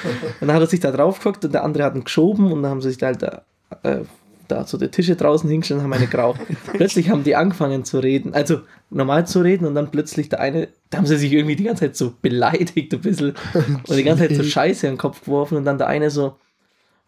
Und 0.41 0.49
dann 0.49 0.57
hat 0.57 0.63
er 0.63 0.67
sich 0.67 0.81
da 0.81 0.91
drauf 0.91 1.19
geguckt 1.19 1.45
und 1.45 1.53
der 1.53 1.65
andere 1.65 1.85
hat 1.85 1.95
ihn 1.95 2.05
geschoben 2.05 2.53
und 2.53 2.63
dann 2.63 2.71
haben 2.71 2.81
sie 2.81 2.89
sich 2.89 2.99
da 2.99 3.07
halt 3.07 3.23
da, 3.23 3.43
äh, 3.83 4.01
da 4.49 4.65
so 4.65 4.79
die 4.79 4.89
Tische 4.89 5.17
draußen 5.17 5.49
hingestellt 5.49 5.79
und 5.79 5.85
haben 5.85 5.93
eine 5.93 6.07
geraucht. 6.07 6.41
plötzlich 6.73 7.11
haben 7.11 7.25
die 7.25 7.37
angefangen 7.37 7.85
zu 7.85 7.99
reden, 7.99 8.35
also 8.35 8.61
normal 8.91 9.27
zu 9.27 9.41
reden 9.41 9.67
und 9.67 9.75
dann 9.75 9.91
plötzlich 9.91 10.29
der 10.29 10.41
eine, 10.41 10.69
da 10.91 10.99
haben 10.99 11.07
sie 11.07 11.17
sich 11.17 11.33
irgendwie 11.33 11.57
die 11.57 11.65
ganze 11.65 11.85
Zeit 11.85 11.97
so 11.97 12.13
beleidigt 12.21 12.95
ein 12.95 13.01
bisschen 13.01 13.35
und 13.55 13.97
die 13.97 14.05
ganze 14.05 14.29
Zeit 14.29 14.37
so 14.37 14.43
Scheiße 14.43 14.87
in 14.87 14.95
den 14.95 14.99
Kopf 14.99 15.25
geworfen 15.25 15.57
und 15.57 15.65
dann 15.65 15.79
der 15.79 15.89
eine 15.89 16.11
so, 16.11 16.37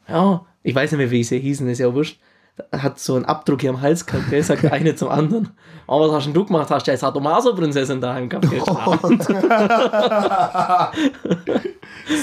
ja, 0.08 0.44
ich 0.62 0.74
weiß 0.74 0.92
nicht 0.92 0.98
mehr, 0.98 1.10
wie 1.10 1.24
sie 1.24 1.38
hießen, 1.38 1.68
ist 1.68 1.78
ja 1.78 1.94
wurscht, 1.94 2.18
hat 2.72 2.98
so 2.98 3.14
einen 3.14 3.24
Abdruck 3.24 3.60
hier 3.60 3.70
am 3.70 3.80
Hals 3.80 4.06
gehabt, 4.06 4.30
der 4.30 4.42
sagt 4.42 4.62
der 4.62 4.72
eine 4.72 4.94
zum 4.94 5.08
anderen, 5.08 5.50
oh, 5.86 6.00
was 6.00 6.12
hast 6.12 6.26
denn 6.26 6.34
du 6.34 6.44
gemacht? 6.44 6.70
Hast 6.70 6.86
du 6.86 6.90
eine 6.90 6.98
Sadomaso-Prinzessin 6.98 8.00
daheim 8.00 8.28
gehabt? 8.28 8.46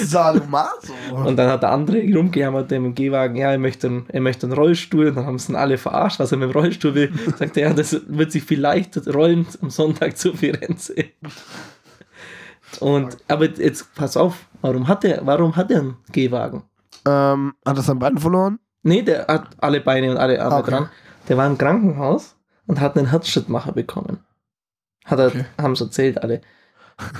Sadomaso. 0.04 0.92
Und 1.24 1.36
dann 1.36 1.50
hat 1.50 1.62
der 1.62 1.72
andere 1.72 2.02
rumgejammert 2.14 2.70
im 2.72 2.94
Gehwagen, 2.94 3.36
ja, 3.36 3.52
er 3.52 3.58
möchte, 3.58 3.88
einen, 3.88 4.06
er 4.08 4.20
möchte 4.20 4.46
einen 4.46 4.54
Rollstuhl. 4.54 5.08
Und 5.08 5.16
dann 5.16 5.26
haben 5.26 5.38
sie 5.38 5.52
ihn 5.52 5.56
alle 5.56 5.78
verarscht, 5.78 6.18
was 6.18 6.32
er 6.32 6.38
mit 6.38 6.50
dem 6.50 6.52
Rollstuhl 6.52 6.94
will. 6.94 7.12
Sagt 7.38 7.56
er, 7.56 7.68
ja, 7.68 7.74
das 7.74 8.00
wird 8.06 8.32
sich 8.32 8.44
vielleicht 8.44 9.06
rollen 9.14 9.46
am 9.62 9.70
Sonntag 9.70 10.16
zu 10.16 10.34
Firenze. 10.34 10.94
Und, 12.80 13.16
aber 13.28 13.46
jetzt 13.46 13.94
pass 13.94 14.16
auf, 14.16 14.46
warum 14.60 14.88
hat 14.88 15.04
er, 15.04 15.24
warum 15.24 15.56
hat 15.56 15.70
er 15.70 15.80
einen 15.80 15.96
Gehwagen? 16.12 16.62
Ähm, 17.06 17.54
hat 17.64 17.76
er 17.76 17.82
sein 17.82 17.98
Bein 17.98 18.18
verloren? 18.18 18.58
Nee, 18.86 19.02
der 19.02 19.26
hat 19.26 19.48
alle 19.58 19.80
Beine 19.80 20.10
und 20.10 20.16
alle 20.16 20.40
Arme 20.40 20.56
Okay. 20.56 20.70
dran. 20.70 20.88
Der 21.28 21.36
war 21.36 21.46
im 21.46 21.58
Krankenhaus 21.58 22.36
und 22.66 22.80
hat 22.80 22.96
einen 22.96 23.10
Herzschrittmacher 23.10 23.72
bekommen. 23.72 24.24
Hat 25.04 25.18
er, 25.18 25.26
Okay. 25.26 25.44
haben 25.60 25.74
so 25.74 25.86
erzählt 25.86 26.22
alle. 26.22 26.40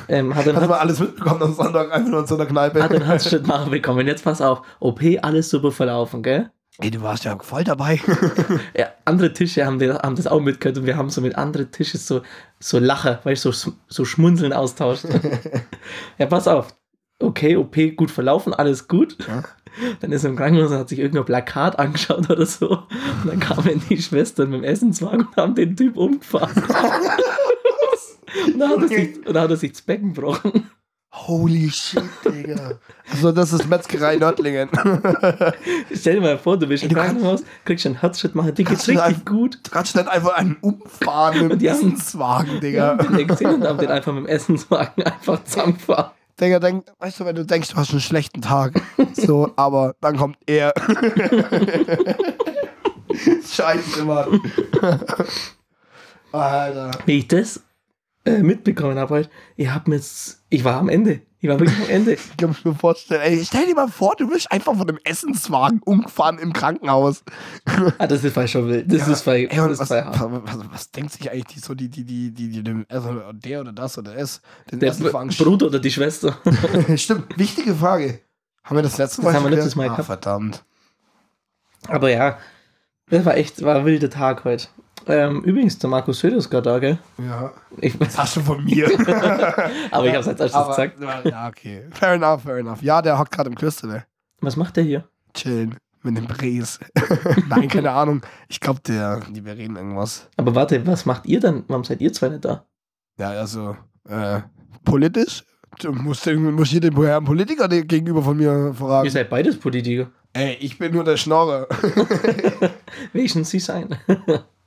Ähm, 0.09 0.35
hat 0.35 0.47
Hat 0.47 0.55
man 0.55 0.71
alles 0.79 1.01
mitbekommen 1.01 1.43
am 1.43 1.53
Sonntag 1.55 1.93
einfach 1.93 2.09
nur 2.09 2.21
in 2.21 2.27
so 2.27 2.37
einer 2.37 2.47
Kneipe. 2.47 2.83
hat 2.83 2.93
einen 2.93 3.05
Herzschrittmacher 3.05 3.69
bekommen. 3.71 4.07
Jetzt 4.07 4.25
pass 4.25 4.41
auf, 4.41 4.63
OP, 4.81 5.01
alles 5.23 5.51
super 5.51 5.73
verlaufen, 5.73 6.23
gell? 6.23 6.51
Ey, 6.79 6.91
du 6.91 7.01
warst 7.03 7.25
ja 7.25 7.37
voll 7.39 7.65
dabei. 7.65 8.01
Ja, 8.77 8.89
andere 9.05 9.33
Tische 9.33 9.65
haben, 9.67 9.79
die, 9.79 9.91
haben 9.91 10.15
das 10.15 10.27
auch 10.27 10.41
mitgehört 10.41 10.79
und 10.79 10.87
wir 10.87 10.97
haben 10.97 11.11
so 11.11 11.21
mit 11.21 11.37
anderen 11.37 11.71
Tischen 11.73 11.99
so, 11.99 12.21
so 12.61 12.79
Lacher, 12.79 13.21
weil 13.25 13.33
ich 13.33 13.41
so, 13.41 13.51
so 13.51 14.05
Schmunzeln 14.05 14.53
austauscht. 14.53 15.05
ja, 16.19 16.27
pass 16.27 16.47
auf. 16.47 16.69
Okay, 17.21 17.57
OP 17.57 17.77
gut 17.97 18.11
verlaufen, 18.11 18.53
alles 18.55 18.89
gut. 18.89 19.17
Ja. 19.27 19.43
Dann 20.01 20.13
ist 20.13 20.25
er 20.25 20.31
im 20.31 20.37
Krankenhaus 20.37 20.71
und 20.71 20.79
hat 20.79 20.89
sich 20.89 20.99
irgendein 20.99 21.25
Plakat 21.25 21.79
angeschaut 21.79 22.31
oder 22.31 22.47
so. 22.47 22.69
Und 22.71 23.27
dann 23.27 23.41
kamen 23.41 23.83
die 23.89 24.01
Schwestern 24.01 24.51
mit 24.51 24.61
dem 24.61 24.65
Essenswagen 24.65 25.27
und 25.27 25.37
haben 25.37 25.55
den 25.55 25.77
Typ 25.77 25.97
umgefahren. 25.97 26.51
und, 28.47 28.59
dann 28.59 28.71
hat 28.71 28.83
er 28.83 28.89
sich, 28.89 29.17
und 29.27 29.35
dann 29.35 29.43
hat 29.43 29.51
er 29.51 29.57
sich 29.57 29.73
das 29.73 29.83
Becken 29.83 30.15
gebrochen. 30.15 30.71
Holy 31.13 31.71
shit, 31.71 32.03
Digga. 32.27 32.79
Also, 33.11 33.33
das 33.33 33.51
ist 33.53 33.67
Metzgerei 33.69 34.17
Nördlingen. 34.17 34.69
Stell 35.95 36.17
dir 36.17 36.21
mal 36.21 36.37
vor, 36.39 36.59
du 36.59 36.67
bist 36.67 36.85
im 36.85 36.93
Krankenhaus, 36.93 37.43
kriegst 37.65 37.87
einen 37.87 38.01
Herzschrittmacher, 38.01 38.53
dir 38.53 38.65
geht's 38.67 38.87
richtig 38.87 39.03
einfach- 39.03 39.25
gut. 39.25 39.59
Du 39.63 39.71
kannst 39.71 39.97
nicht 39.97 40.09
einfach 40.09 40.35
einen 40.35 40.57
umfahren 40.61 41.49
mit 41.49 41.63
die 41.63 41.67
dem 41.67 41.75
Essenswagen, 41.75 42.61
Digga. 42.61 42.99
haben 42.99 43.17
den 43.17 43.27
gesehen 43.29 43.55
und 43.55 43.65
haben 43.65 43.79
den 43.79 43.89
einfach 43.91 44.13
mit 44.13 44.25
dem 44.25 44.29
Essenswagen 44.29 45.05
einfach 45.05 45.43
zusammengefahren. 45.45 46.11
Digga, 46.41 46.59
denk, 46.59 46.87
weißt 46.99 47.21
du, 47.21 47.25
wenn 47.25 47.37
du 47.37 47.47
denkst, 47.47 47.71
du 47.71 47.77
hast 47.77 47.93
einen 47.93 48.01
schlechten 48.01 48.43
Tag, 48.43 48.81
so, 49.15 49.53
aber 49.57 49.95
dann 50.01 50.17
kommt 50.19 50.37
er. 50.47 50.75
Scheiße, 53.47 54.05
Mann. 54.05 54.41
Alter. 56.33 56.91
Wie 57.07 57.19
ich 57.19 57.29
das 57.29 57.63
äh, 58.27 58.43
mitbekommen 58.43 58.99
habe, 58.99 59.15
halt, 59.15 59.31
ich 59.57 59.71
habe 59.71 59.89
mir 59.89 59.97
jetzt, 59.97 60.45
ich 60.51 60.65
war 60.65 60.77
am 60.77 60.91
Ende. 60.91 61.23
Ich 61.47 61.53
war 61.53 61.61
wirklich 61.61 61.79
am 61.79 61.89
Ende. 61.91 62.13
Ich 62.15 62.37
kann 62.37 62.57
mir 62.65 62.75
vorstellen, 62.75 63.21
ey, 63.23 63.45
stell 63.45 63.67
dir 63.67 63.75
mal 63.75 63.87
vor, 63.89 64.15
du 64.17 64.29
bist 64.29 64.51
einfach 64.51 64.75
von 64.77 64.89
einem 64.89 64.99
Essenswagen 65.05 65.81
umgefahren 65.85 66.39
im 66.39 66.53
Krankenhaus. 66.53 67.23
Ah, 67.99 68.07
das 68.09 68.25
ist 68.25 68.35
voll 68.35 68.49
schon 68.49 68.67
wild. 68.69 68.93
Das 68.93 69.07
ist 69.07 69.23
voll, 69.23 69.35
Ey, 69.37 69.49
das 69.49 69.79
was, 69.79 69.91
ist 69.91 69.91
was, 69.91 70.21
was, 70.21 70.71
was 70.71 70.91
denkt 70.91 71.13
sich 71.13 71.31
eigentlich 71.31 71.47
die, 71.55 71.61
so 71.61 71.75
die, 71.75 71.89
die, 71.89 72.05
die, 72.05 72.33
die, 72.33 72.63
die, 72.63 72.85
also 72.89 73.33
der 73.33 73.61
oder 73.61 73.73
das 73.73 73.97
oder 73.97 74.17
es, 74.17 74.41
den 74.71 74.81
Der 74.81 74.91
Bruder 74.93 75.67
oder 75.67 75.79
die 75.79 75.91
Schwester. 75.93 76.37
Stimmt, 76.97 77.39
wichtige 77.39 77.75
Frage. 77.75 78.21
Haben 78.65 78.77
wir 78.77 78.83
das 78.83 78.99
letzte 78.99 79.23
Das 79.23 79.25
Mal 79.25 79.35
haben 79.35 79.45
wir 79.45 79.51
letztes 79.51 79.77
Mal 79.77 79.89
geklärt? 79.89 80.09
gehabt. 80.09 80.27
Ah, 80.27 80.31
verdammt. 80.31 80.65
Aber 81.87 82.11
ja, 82.11 82.39
das 83.09 83.25
war 83.25 83.37
echt, 83.37 83.63
war 83.63 83.77
ein 83.77 83.85
wilder 83.85 84.11
Tag 84.11 84.45
heute. 84.45 84.67
Ähm, 85.09 85.43
übrigens, 85.45 85.79
der 85.79 85.89
Markus 85.89 86.19
Söder 86.19 86.37
ist 86.37 86.51
gerade 86.51 86.69
da, 86.71 86.79
gell? 86.79 86.99
Ja. 87.19 87.53
Ich, 87.81 87.97
Das 87.99 88.19
hast 88.19 88.37
du 88.37 88.41
von 88.41 88.65
mir. 88.65 88.87
aber 89.91 90.07
ich 90.07 90.13
habe 90.15 90.19
es 90.19 90.29
als 90.29 90.41
erstes 90.41 90.77
gesagt. 90.77 91.27
ja, 91.27 91.49
okay. 91.49 91.85
Fair 91.93 92.15
enough, 92.15 92.43
fair 92.43 92.57
enough. 92.57 92.83
Ja, 92.83 93.01
der 93.01 93.19
hockt 93.19 93.31
gerade 93.31 93.49
im 93.51 93.55
Klöster, 93.55 93.87
ne? 93.87 94.05
Was 94.41 94.57
macht 94.57 94.77
der 94.77 94.85
hier? 94.85 95.05
Chillen. 95.35 95.77
Mit 96.03 96.17
dem 96.17 96.27
Bres. 96.27 96.79
Nein, 97.49 97.69
keine 97.69 97.91
Ahnung. 97.91 98.23
Ich 98.49 98.61
glaube, 98.61 98.81
der, 98.87 99.21
die 99.31 99.45
wir 99.45 99.57
reden 99.57 99.77
irgendwas. 99.77 100.29
Aber 100.37 100.55
warte, 100.55 100.87
was 100.87 101.05
macht 101.05 101.27
ihr 101.27 101.41
dann? 101.41 101.65
Warum 101.67 101.83
seid 101.85 102.01
ihr 102.01 102.13
zwei 102.13 102.29
nicht 102.29 102.45
da? 102.45 102.65
Ja, 103.19 103.31
also, 103.31 103.77
äh, 104.09 104.41
politisch. 104.85 105.43
Du 105.81 105.93
musst, 105.93 106.27
musst 106.27 106.71
hier 106.71 106.81
den 106.81 106.97
Herrn 106.97 107.25
Politiker 107.25 107.69
gegenüber 107.69 108.23
von 108.23 108.37
mir 108.37 108.69
Ihr 108.69 108.75
fragen. 108.75 109.11
seid 109.11 109.29
beides 109.29 109.59
Politiker. 109.59 110.09
Ey, 110.33 110.57
ich 110.61 110.79
bin 110.79 110.93
nur 110.93 111.03
der 111.05 111.17
Schnorrer. 111.17 111.67
Welchen 113.13 113.45
sie 113.45 113.59
sein? 113.59 113.97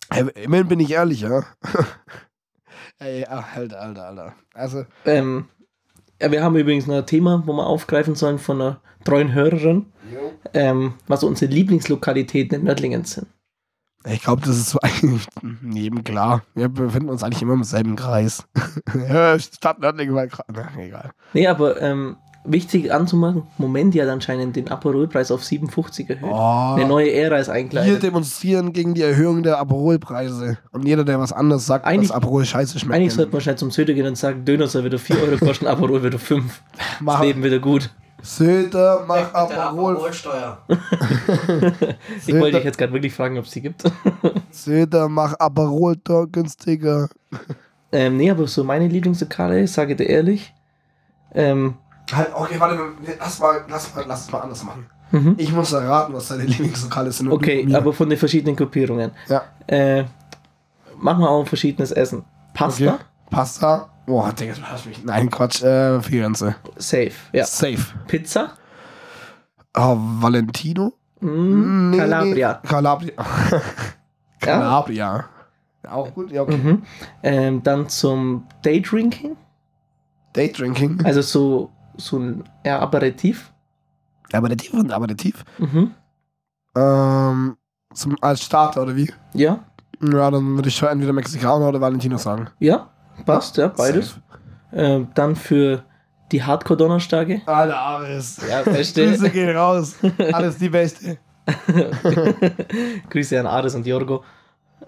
Ey, 0.09 0.27
immerhin 0.43 0.67
bin 0.67 0.79
ich 0.79 0.91
ehrlich, 0.91 1.21
ja. 1.21 1.43
Ey, 2.99 3.25
ach, 3.29 3.55
Alter, 3.55 3.79
Alter, 3.81 4.05
Alter. 4.07 4.33
Also, 4.53 4.85
ähm, 5.05 5.45
ja, 6.21 6.31
wir 6.31 6.43
haben 6.43 6.55
übrigens 6.57 6.87
noch 6.87 6.95
ein 6.97 7.05
Thema, 7.05 7.43
wo 7.45 7.53
wir 7.53 7.65
aufgreifen 7.65 8.15
sollen 8.15 8.39
von 8.39 8.59
einer 8.61 8.81
treuen 9.05 9.33
Hörerin, 9.33 9.85
ähm, 10.53 10.95
was 11.07 11.23
unsere 11.23 11.51
Lieblingslokalitäten 11.51 12.59
in 12.59 12.65
Nördlingen 12.65 13.05
sind. 13.05 13.27
ich 14.05 14.21
glaube, 14.21 14.41
das 14.41 14.57
ist 14.57 14.71
so 14.71 14.79
eigentlich 14.81 15.25
jedem 15.71 16.03
klar. 16.03 16.43
Wir 16.55 16.67
befinden 16.67 17.09
uns 17.09 17.23
eigentlich 17.23 17.41
immer 17.41 17.53
im 17.53 17.63
selben 17.63 17.95
Kreis. 17.95 18.45
Stadt 19.37 19.79
Nördlingen 19.79 20.13
war 20.15 20.27
Na, 20.51 20.69
egal. 20.77 21.11
Nee, 21.33 21.47
aber 21.47 21.81
ähm, 21.81 22.17
wichtig 22.45 22.91
anzumachen, 22.93 23.43
Moment, 23.57 23.93
die 23.93 24.01
hat 24.01 24.09
anscheinend 24.09 24.55
den 24.55 24.69
Aperolpreis 24.69 25.29
auf 25.31 25.43
57 25.43 26.09
erhöht. 26.09 26.23
Oh, 26.31 26.73
Eine 26.75 26.87
neue 26.87 27.11
Ära 27.11 27.37
ist 27.37 27.47
wir 27.47 27.53
eingleitet. 27.55 28.01
demonstrieren 28.03 28.73
gegen 28.73 28.93
die 28.93 29.01
Erhöhung 29.01 29.43
der 29.43 29.59
Aperolpreise. 29.59 30.57
Und 30.71 30.87
jeder, 30.87 31.03
der 31.03 31.19
was 31.19 31.31
anderes 31.33 31.65
sagt, 31.65 31.85
Eigentlich- 31.85 32.09
dass 32.09 32.17
Aperol 32.17 32.45
scheiße 32.45 32.79
schmeckt. 32.79 32.95
Eigentlich 32.95 33.13
sollte 33.13 33.31
man 33.31 33.41
schnell 33.41 33.57
zum 33.57 33.71
Söder 33.71 33.93
gehen 33.93 34.07
und 34.07 34.17
sagen, 34.17 34.45
Döner 34.45 34.67
soll 34.67 34.83
wieder 34.85 34.97
4 34.99 35.17
Euro 35.21 35.37
kosten, 35.37 35.67
Aperol 35.67 36.03
wieder 36.03 36.17
5. 36.19 36.61
Das 36.77 36.85
mach, 37.01 37.21
Leben 37.21 37.43
wieder 37.43 37.59
gut. 37.59 37.89
Söder, 38.21 39.05
mach 39.07 39.33
Aperol. 39.33 39.93
Aperolsteuer. 39.95 40.57
Ich 42.27 42.33
wollte 42.33 42.57
dich 42.57 42.65
jetzt 42.65 42.77
gerade 42.77 42.91
wirklich 42.93 43.13
fragen, 43.13 43.37
ob 43.37 43.45
es 43.45 43.51
die 43.51 43.61
gibt. 43.61 43.83
Söder, 44.51 45.07
mach 45.09 45.33
Aperol 45.39 45.95
günstiger. 46.31 47.09
ähm, 47.91 48.17
nee, 48.17 48.29
aber 48.29 48.47
so 48.47 48.63
meine 48.63 48.87
Lieblingslokale, 48.87 49.63
ich 49.63 49.71
sage 49.71 49.95
dir 49.95 50.05
ehrlich. 50.09 50.53
Ähm, 51.33 51.75
Halt, 52.13 52.29
okay, 52.33 52.55
warte, 52.59 52.79
lass 53.19 53.39
mal, 53.39 53.63
lass 53.69 53.93
mal, 53.95 54.05
lass 54.07 54.21
es 54.25 54.31
mal 54.31 54.39
anders 54.41 54.63
machen. 54.63 54.85
mhm. 55.11 55.35
Ich 55.37 55.51
muss 55.51 55.71
erraten, 55.73 56.13
was 56.13 56.27
deine 56.29 56.43
Lieblingslokale 56.45 57.11
sind. 57.11 57.27
und 57.27 57.33
Okay, 57.33 57.67
aber 57.73 57.93
von 57.93 58.09
den 58.09 58.17
verschiedenen 58.17 58.55
Gruppierungen. 58.55 59.11
Ja. 59.27 59.43
Äh, 59.67 60.05
machen 60.97 61.21
wir 61.21 61.29
auch 61.29 61.47
verschiedenes 61.47 61.91
Essen. 61.91 62.23
Pasta, 62.53 62.93
Okay. 62.95 63.03
Pasta. 63.29 63.89
Boah, 64.05 64.31
Digga, 64.33 64.53
du 64.53 64.63
hast 64.63 64.87
mich. 64.87 65.03
Nein, 65.03 65.29
Quatsch, 65.29 65.61
äh, 65.61 66.01
Firenze. 66.01 66.55
safe. 66.77 67.11
Ja. 67.31 67.45
Safe. 67.45 67.77
Pizza, 68.07 68.51
Oh, 69.77 69.95
Valentino. 69.99 70.93
Mm, 71.19 71.91
Nee, 71.91 71.97
Calabria. 71.97 72.59
Nee, 72.63 72.69
Calabria. 72.69 73.13
Ja. 74.41 74.57
Calabria. 74.57 75.25
Auch 75.87 76.13
gut, 76.13 76.31
ja, 76.31 76.41
okay. 76.41 76.57
Mhm. 76.57 76.83
Ähm, 77.23 77.61
dann 77.63 77.87
zum 77.89 78.45
Daydrinking. 78.63 79.35
Daydrinking. 80.33 81.01
Also 81.03 81.21
so, 81.21 81.69
so 81.99 82.17
ein 82.17 82.43
Aperitif. 82.65 83.51
Aperitif 84.33 84.73
und 84.73 84.91
Aperitif. 84.91 85.43
Mhm. 85.57 85.91
Ähm, 86.75 87.57
zum, 87.93 88.15
als 88.21 88.43
Starter 88.43 88.83
oder 88.83 88.95
wie? 88.95 89.11
Ja, 89.33 89.59
Ja, 90.01 90.31
dann 90.31 90.55
würde 90.55 90.69
ich 90.69 90.75
schon 90.75 90.89
entweder 90.89 91.13
Mexikaner 91.13 91.67
oder 91.67 91.81
Valentino 91.81 92.17
sagen. 92.17 92.47
ja, 92.59 92.89
passt, 93.25 93.57
ja, 93.57 93.67
beides. 93.67 94.15
Ähm, 94.71 95.07
dann 95.15 95.35
für 95.35 95.83
die 96.31 96.43
Hardcore-Donnerstage. 96.43 97.41
Alter, 97.47 97.75
Aris. 97.77 98.39
Ja, 98.47 98.61
beste. 98.61 99.07
Grüße 99.07 99.29
gehen 99.31 99.55
raus. 99.57 99.95
Alles 100.31 100.57
die 100.59 100.69
Beste. 100.69 101.17
Grüße 103.09 103.39
an 103.39 103.47
Ares 103.47 103.73
und 103.75 103.85
Jorgo. 103.87 104.23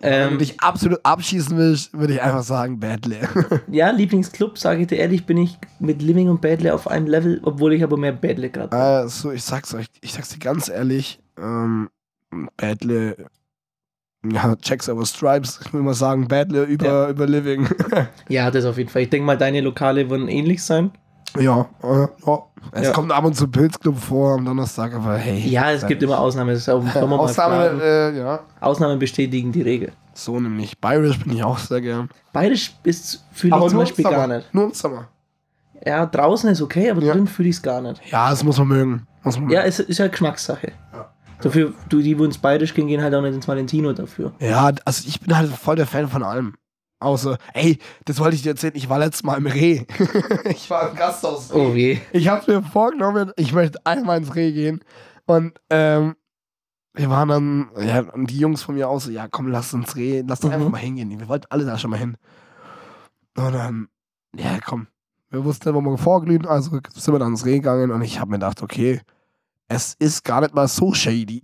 Wenn 0.02 0.12
du 0.24 0.30
Ähm, 0.34 0.38
dich 0.40 0.60
absolut 0.60 1.00
abschießen 1.04 1.56
willst, 1.58 1.94
würde 1.98 2.14
ich 2.16 2.22
einfach 2.22 2.44
sagen 2.44 2.80
Badly. 2.80 3.18
ja, 3.72 3.92
Lieblingsclub, 3.92 4.58
sage 4.58 4.82
ich 4.82 4.88
dir 4.88 4.98
ehrlich, 4.98 5.26
bin 5.26 5.38
ich 5.38 5.58
mit 5.80 6.02
Living 6.02 6.28
und 6.30 6.42
Badle 6.42 6.74
auf 6.74 6.88
einem 6.88 7.08
Level, 7.08 7.40
obwohl 7.44 7.74
ich 7.74 7.84
aber 7.84 7.98
mehr 7.98 8.12
Badle 8.14 8.50
gerade 8.50 8.70
bin. 8.70 8.80
Also, 8.80 9.32
ich 9.32 9.44
sag's 9.44 9.74
euch, 9.76 9.86
ich 10.02 10.14
sag's 10.14 10.30
dir 10.30 10.40
ganz 10.40 10.70
ehrlich, 10.70 11.20
ähm, 11.40 11.90
Badly, 12.58 13.14
ja, 14.32 14.56
Checks 14.56 14.88
over 14.90 15.06
Stripes, 15.06 15.60
ich 15.66 15.74
will 15.74 15.82
mal 15.82 15.94
sagen, 15.94 16.28
Badly 16.28 16.64
über, 16.66 16.86
Ja. 16.86 17.10
über 17.10 17.28
Living. 17.28 17.68
Ja, 18.30 18.50
das 18.52 18.66
auf 18.66 18.78
jeden 18.78 18.90
Fall. 18.90 19.04
Ich 19.04 19.10
denke 19.10 19.26
mal, 19.26 19.38
deine 19.38 19.62
Lokale 19.62 20.10
würden 20.10 20.28
ähnlich 20.28 20.64
sein. 20.64 20.92
Ja, 21.40 21.66
äh, 21.84 22.08
ja. 22.26 22.40
Es 22.74 22.88
Ja. 22.88 22.94
kommt 22.94 23.12
ab 23.12 23.24
und 23.26 23.36
zu 23.36 23.48
Pilzclub 23.48 23.98
vor 23.98 24.36
am 24.36 24.46
Donnerstag, 24.46 24.94
aber 24.94 25.18
hey. 25.18 25.40
Ja, 25.50 25.72
es 25.72 25.86
gibt 25.86 26.02
immer 26.04 26.20
Ausnahmen. 26.20 26.56
Ausnahme, 26.56 27.82
äh, 27.82 28.18
ja. 28.18 28.40
Ausnahmen 28.60 29.00
bestätigen 29.00 29.52
die 29.52 29.62
Regel. 29.62 29.92
So 30.14 30.40
nämlich. 30.40 30.78
Bayerisch 30.80 31.20
bin 31.20 31.34
ich 31.36 31.44
auch 31.44 31.58
sehr 31.58 31.82
gern. 31.82 32.10
Bayerisch 32.34 32.74
ist 32.84 33.24
fühle 33.32 33.58
ich 33.58 33.68
zum 33.70 33.80
Beispiel 33.80 34.06
gar 34.06 34.28
nicht. 34.28 34.54
Nur 34.54 34.66
im 34.66 34.74
Sommer. 34.74 35.08
Ja, 35.86 36.06
draußen 36.06 36.50
ist 36.52 36.62
okay, 36.62 36.92
aber 36.92 37.02
Ja. 37.02 37.14
drin 37.14 37.26
fühle 37.28 37.50
ich 37.50 37.56
es 37.56 37.62
gar 37.62 37.82
nicht. 37.82 38.02
Ja, 38.12 38.30
das 38.30 38.44
muss 38.44 38.58
man 38.60 38.68
mögen. 38.68 39.08
Muss 39.24 39.40
man 39.40 39.50
Ja, 39.50 39.62
es 39.64 39.80
ist 39.80 39.98
ja 39.98 40.08
Geschmackssache. 40.08 40.72
Ja. 40.94 41.10
Dafür, 41.42 41.74
du, 41.90 42.02
die, 42.02 42.18
wo 42.20 42.24
ins 42.24 42.38
Bayerisch 42.38 42.74
gehen, 42.76 42.86
gehen 42.88 43.02
halt 43.02 43.16
auch 43.16 43.22
nicht 43.22 43.34
ins 43.34 43.48
Valentino 43.48 43.92
dafür. 43.94 44.32
Ja, 44.40 44.72
also 44.86 45.04
ich 45.08 45.20
bin 45.20 45.36
halt 45.36 45.50
voll 45.50 45.76
der 45.76 45.88
Fan 45.88 46.08
von 46.08 46.22
allem. 46.22 46.54
Außer, 47.02 47.38
ey, 47.54 47.80
das 48.06 48.20
wollte 48.20 48.36
ich 48.36 48.44
dir 48.44 48.50
erzählen, 48.52 48.76
ich 48.76 48.88
war 48.88 49.00
letztes 49.00 49.24
Mal 49.24 49.38
im 49.38 49.48
Reh. 49.48 49.86
ich 50.46 50.70
war 50.70 50.90
im 50.92 50.96
Gasthaus. 50.96 51.52
Oh 51.52 51.74
weh. 51.74 51.98
Ich 52.14 52.28
habe 52.28 52.50
mir 52.52 52.62
vorgenommen, 52.64 53.32
ich 53.38 53.54
möchte 53.54 53.80
einmal 53.86 54.20
ins 54.20 54.36
Reh 54.36 54.52
gehen. 54.52 54.84
Und 55.26 55.60
ähm, 55.70 56.16
wir 56.94 57.10
waren 57.10 57.30
dann, 57.30 57.70
ja, 57.80 58.02
und 58.02 58.28
die 58.30 58.38
Jungs 58.38 58.62
von 58.64 58.76
mir 58.76 58.88
auch 58.88 59.00
so, 59.00 59.10
ja, 59.12 59.28
komm, 59.30 59.48
lass 59.48 59.74
uns 59.74 59.96
Reh, 59.96 60.24
lass 60.28 60.42
uns 60.44 60.50
Mhm. 60.54 60.60
einfach 60.60 60.72
mal 60.72 60.78
hingehen. 60.78 61.20
Wir 61.20 61.28
wollten 61.28 61.48
alle 61.50 61.66
da 61.66 61.78
schon 61.78 61.90
mal 61.92 61.98
hin. 62.00 62.18
Und 63.38 63.54
dann, 63.54 63.88
ja, 64.38 64.60
komm. 64.64 64.88
Wir 65.30 65.44
wussten, 65.46 65.74
wo 65.74 65.82
wir 65.82 65.98
vorglühen, 65.98 66.46
also 66.46 66.72
sind 66.94 67.14
wir 67.14 67.20
dann 67.20 67.32
ins 67.32 67.46
Reh 67.46 67.54
gegangen 67.56 67.90
und 67.92 68.02
ich 68.02 68.20
habe 68.20 68.30
mir 68.32 68.38
gedacht, 68.38 68.62
okay, 68.62 69.00
es 69.70 69.96
ist 69.98 70.24
gar 70.26 70.42
nicht 70.42 70.54
mal 70.54 70.68
so 70.68 70.94
shady. 70.94 71.42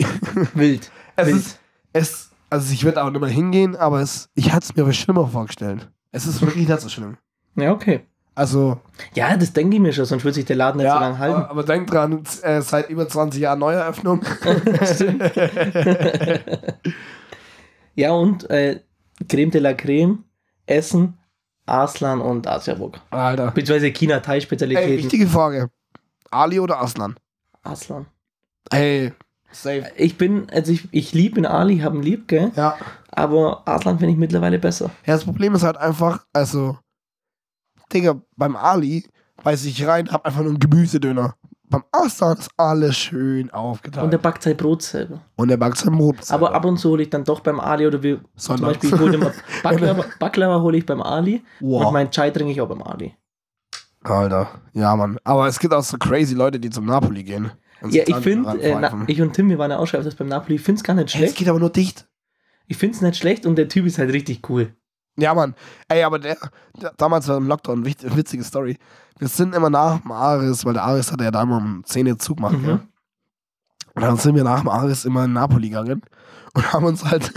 Wild. 0.54 0.92
Es 1.16 1.28
Wild. 1.28 1.38
ist, 1.38 1.60
es, 1.94 2.30
also 2.50 2.74
ich 2.74 2.84
würde 2.84 3.04
auch 3.04 3.10
nicht 3.10 3.20
mehr 3.22 3.30
hingehen, 3.30 3.76
aber 3.76 4.02
es, 4.02 4.30
ich 4.36 4.52
hatte 4.54 4.66
es 4.66 4.76
mir 4.76 4.84
aber 4.84 4.94
schlimmer 4.94 5.28
vorgestellt. 5.28 5.90
Es 6.12 6.26
ist 6.26 6.42
wirklich 6.42 6.68
nicht 6.68 6.82
so 6.82 6.90
schlimm. 6.90 7.18
Ja, 7.56 7.72
okay. 7.72 8.02
Also, 8.36 8.80
Ja, 9.16 9.36
das 9.36 9.52
denke 9.52 9.76
ich 9.78 9.82
mir 9.82 9.92
schon, 9.94 10.06
sonst 10.06 10.24
würde 10.24 10.36
sich 10.36 10.46
der 10.46 10.58
Laden 10.58 10.78
nicht 10.78 10.92
so 10.92 11.00
lange 11.00 11.18
halten. 11.18 11.36
aber, 11.38 11.50
aber 11.50 11.64
denkt 11.64 11.92
dran, 11.92 12.24
äh, 12.44 12.62
seit 12.62 12.90
über 12.90 13.08
20 13.10 13.42
Jahren 13.42 13.60
Neueröffnung. 13.60 14.22
Ja, 17.96 18.12
und 18.12 18.48
äh, 18.52 18.80
Creme 19.28 19.50
de 19.50 19.60
la 19.60 19.74
Creme, 19.74 20.24
Essen, 20.68 21.18
Aslan 21.66 22.22
und 22.22 22.46
Asiaburg. 22.46 23.02
Alter. 23.10 23.50
Beziehungsweise 23.50 23.88
Ey, 23.88 23.94
China-Thai-Spezialitäten. 23.94 24.98
wichtige 24.98 25.26
Frage. 25.28 25.72
Ali 26.30 26.60
oder 26.60 26.80
Aslan? 26.80 27.16
Aslan. 27.64 28.06
Ey, 28.70 29.14
safe. 29.52 29.86
Ich 29.96 30.18
bin, 30.18 30.50
also 30.52 30.72
ich, 30.72 30.88
ich 30.92 31.14
liebe 31.14 31.40
in 31.40 31.46
Ali, 31.46 31.80
haben 31.80 32.02
lieb, 32.02 32.28
gell? 32.28 32.52
Ja. 32.56 32.78
Aber 33.12 33.68
Aslan 33.68 33.98
finde 34.00 34.14
ich 34.14 34.20
mittlerweile 34.20 34.60
besser. 34.60 34.92
Ja, 35.06 35.14
das 35.16 35.24
Problem 35.26 35.56
ist 35.56 35.64
halt 35.64 35.78
einfach, 35.78 36.26
also, 36.34 36.78
Digga, 37.94 38.22
beim 38.36 38.56
Ali 38.56 39.06
beiß 39.44 39.66
ich 39.66 39.86
rein, 39.88 40.10
hab 40.12 40.26
einfach 40.26 40.42
nur 40.42 40.50
einen 40.50 40.60
Gemüsedöner. 40.60 41.36
Beim 41.70 41.84
Aslan 41.92 42.38
ist 42.38 42.50
alles 42.56 42.96
schön 42.96 43.52
aufgeteilt. 43.52 44.06
Und 44.06 44.12
der 44.12 44.20
backt 44.20 44.42
sein 44.44 44.56
Brot 44.56 44.82
selber. 44.84 45.20
Und 45.36 45.50
der 45.50 45.58
backt 45.58 45.78
sein 45.78 45.98
Brot. 45.98 46.16
Aber 46.30 46.54
ab 46.54 46.64
und 46.64 46.78
zu 46.78 46.90
hole 46.92 47.04
ich 47.04 47.10
dann 47.10 47.24
doch 47.26 47.42
beim 47.42 47.60
Ali 47.60 47.86
oder 47.86 48.02
wir, 48.02 48.18
zum 48.38 48.58
Sonntags. 48.58 48.80
Beispiel, 48.80 48.94
ich 48.94 49.00
hole 49.00 49.14
immer 49.16 49.32
Baklava, 49.64 50.06
Baklava 50.20 50.62
hole 50.62 50.78
ich 50.78 50.86
beim 50.86 51.02
Ali 51.02 51.44
Wow. 51.60 51.88
und 51.88 51.94
mein 51.94 52.10
Chai 52.10 52.30
trinke 52.32 52.52
ich 52.54 52.62
auch 52.62 52.70
beim 52.70 52.82
Ali. 52.84 53.14
Alter, 54.04 54.48
ja, 54.74 54.96
Mann. 54.96 55.18
Aber 55.26 55.48
es 55.48 55.60
gibt 55.60 55.74
auch 55.74 55.84
so 55.84 55.98
crazy 55.98 56.34
Leute, 56.36 56.60
die 56.60 56.70
zum 56.70 56.86
Napoli 56.86 57.24
gehen. 57.24 57.52
Und 57.82 57.94
Ja, 57.94 58.04
ich 58.08 58.16
finde, 58.18 58.50
äh, 58.62 58.90
ich 59.08 59.22
und 59.22 59.34
Tim, 59.34 59.50
wir 59.50 59.58
waren 59.58 59.72
ja 59.72 59.78
auch 59.78 59.86
schon 59.88 60.00
öfters 60.00 60.16
beim 60.16 60.28
Napoli, 60.28 60.56
ich 60.56 60.62
finde 60.62 60.80
es 60.80 60.84
gar 60.84 60.94
nicht 60.94 61.14
Hey, 61.14 61.24
es 61.24 61.30
schlecht. 61.30 61.38
geht 61.38 61.48
aber 61.50 61.60
nur 61.60 61.70
dicht. 61.70 62.08
Ich 62.68 62.78
finde 62.78 62.96
es 62.96 63.02
nicht 63.02 63.18
schlecht 63.18 63.46
und 63.46 63.56
der 63.56 63.68
Typ 63.70 63.86
ist 63.86 63.98
halt 63.98 64.12
richtig 64.12 64.50
cool. 64.50 64.74
Ja, 65.18 65.34
Mann. 65.34 65.56
Ey, 65.88 66.04
aber 66.04 66.20
der, 66.20 66.38
der 66.80 66.94
damals 66.98 67.28
war 67.28 67.38
im 67.38 67.48
Lockdown, 67.48 67.86
wichtig, 67.86 68.16
witzige 68.16 68.44
Story. 68.44 68.78
Wir 69.18 69.28
sind 69.28 69.56
immer 69.56 69.70
nach 69.70 70.00
dem 70.02 70.12
Aris, 70.12 70.64
weil 70.66 70.74
der 70.74 70.84
Aris 70.84 71.12
hat 71.12 71.22
ja 71.22 71.32
da 71.32 71.42
immer 71.42 71.58
um 71.58 71.84
10 71.84 72.08
Uhr 72.08 72.20
Zug 72.20 72.38
gemacht, 72.38 72.58
Mhm. 72.58 72.68
ja. 72.68 72.80
Und 73.96 74.02
dann 74.04 74.18
sind 74.18 74.36
wir 74.36 74.44
nach 74.44 74.60
dem 74.60 74.70
Aris 74.70 75.06
immer 75.06 75.26
in 75.26 75.34
Napoli 75.34 75.70
gegangen 75.70 76.02
und 76.54 76.72
haben 76.74 76.86
uns 76.86 77.04
halt, 77.04 77.32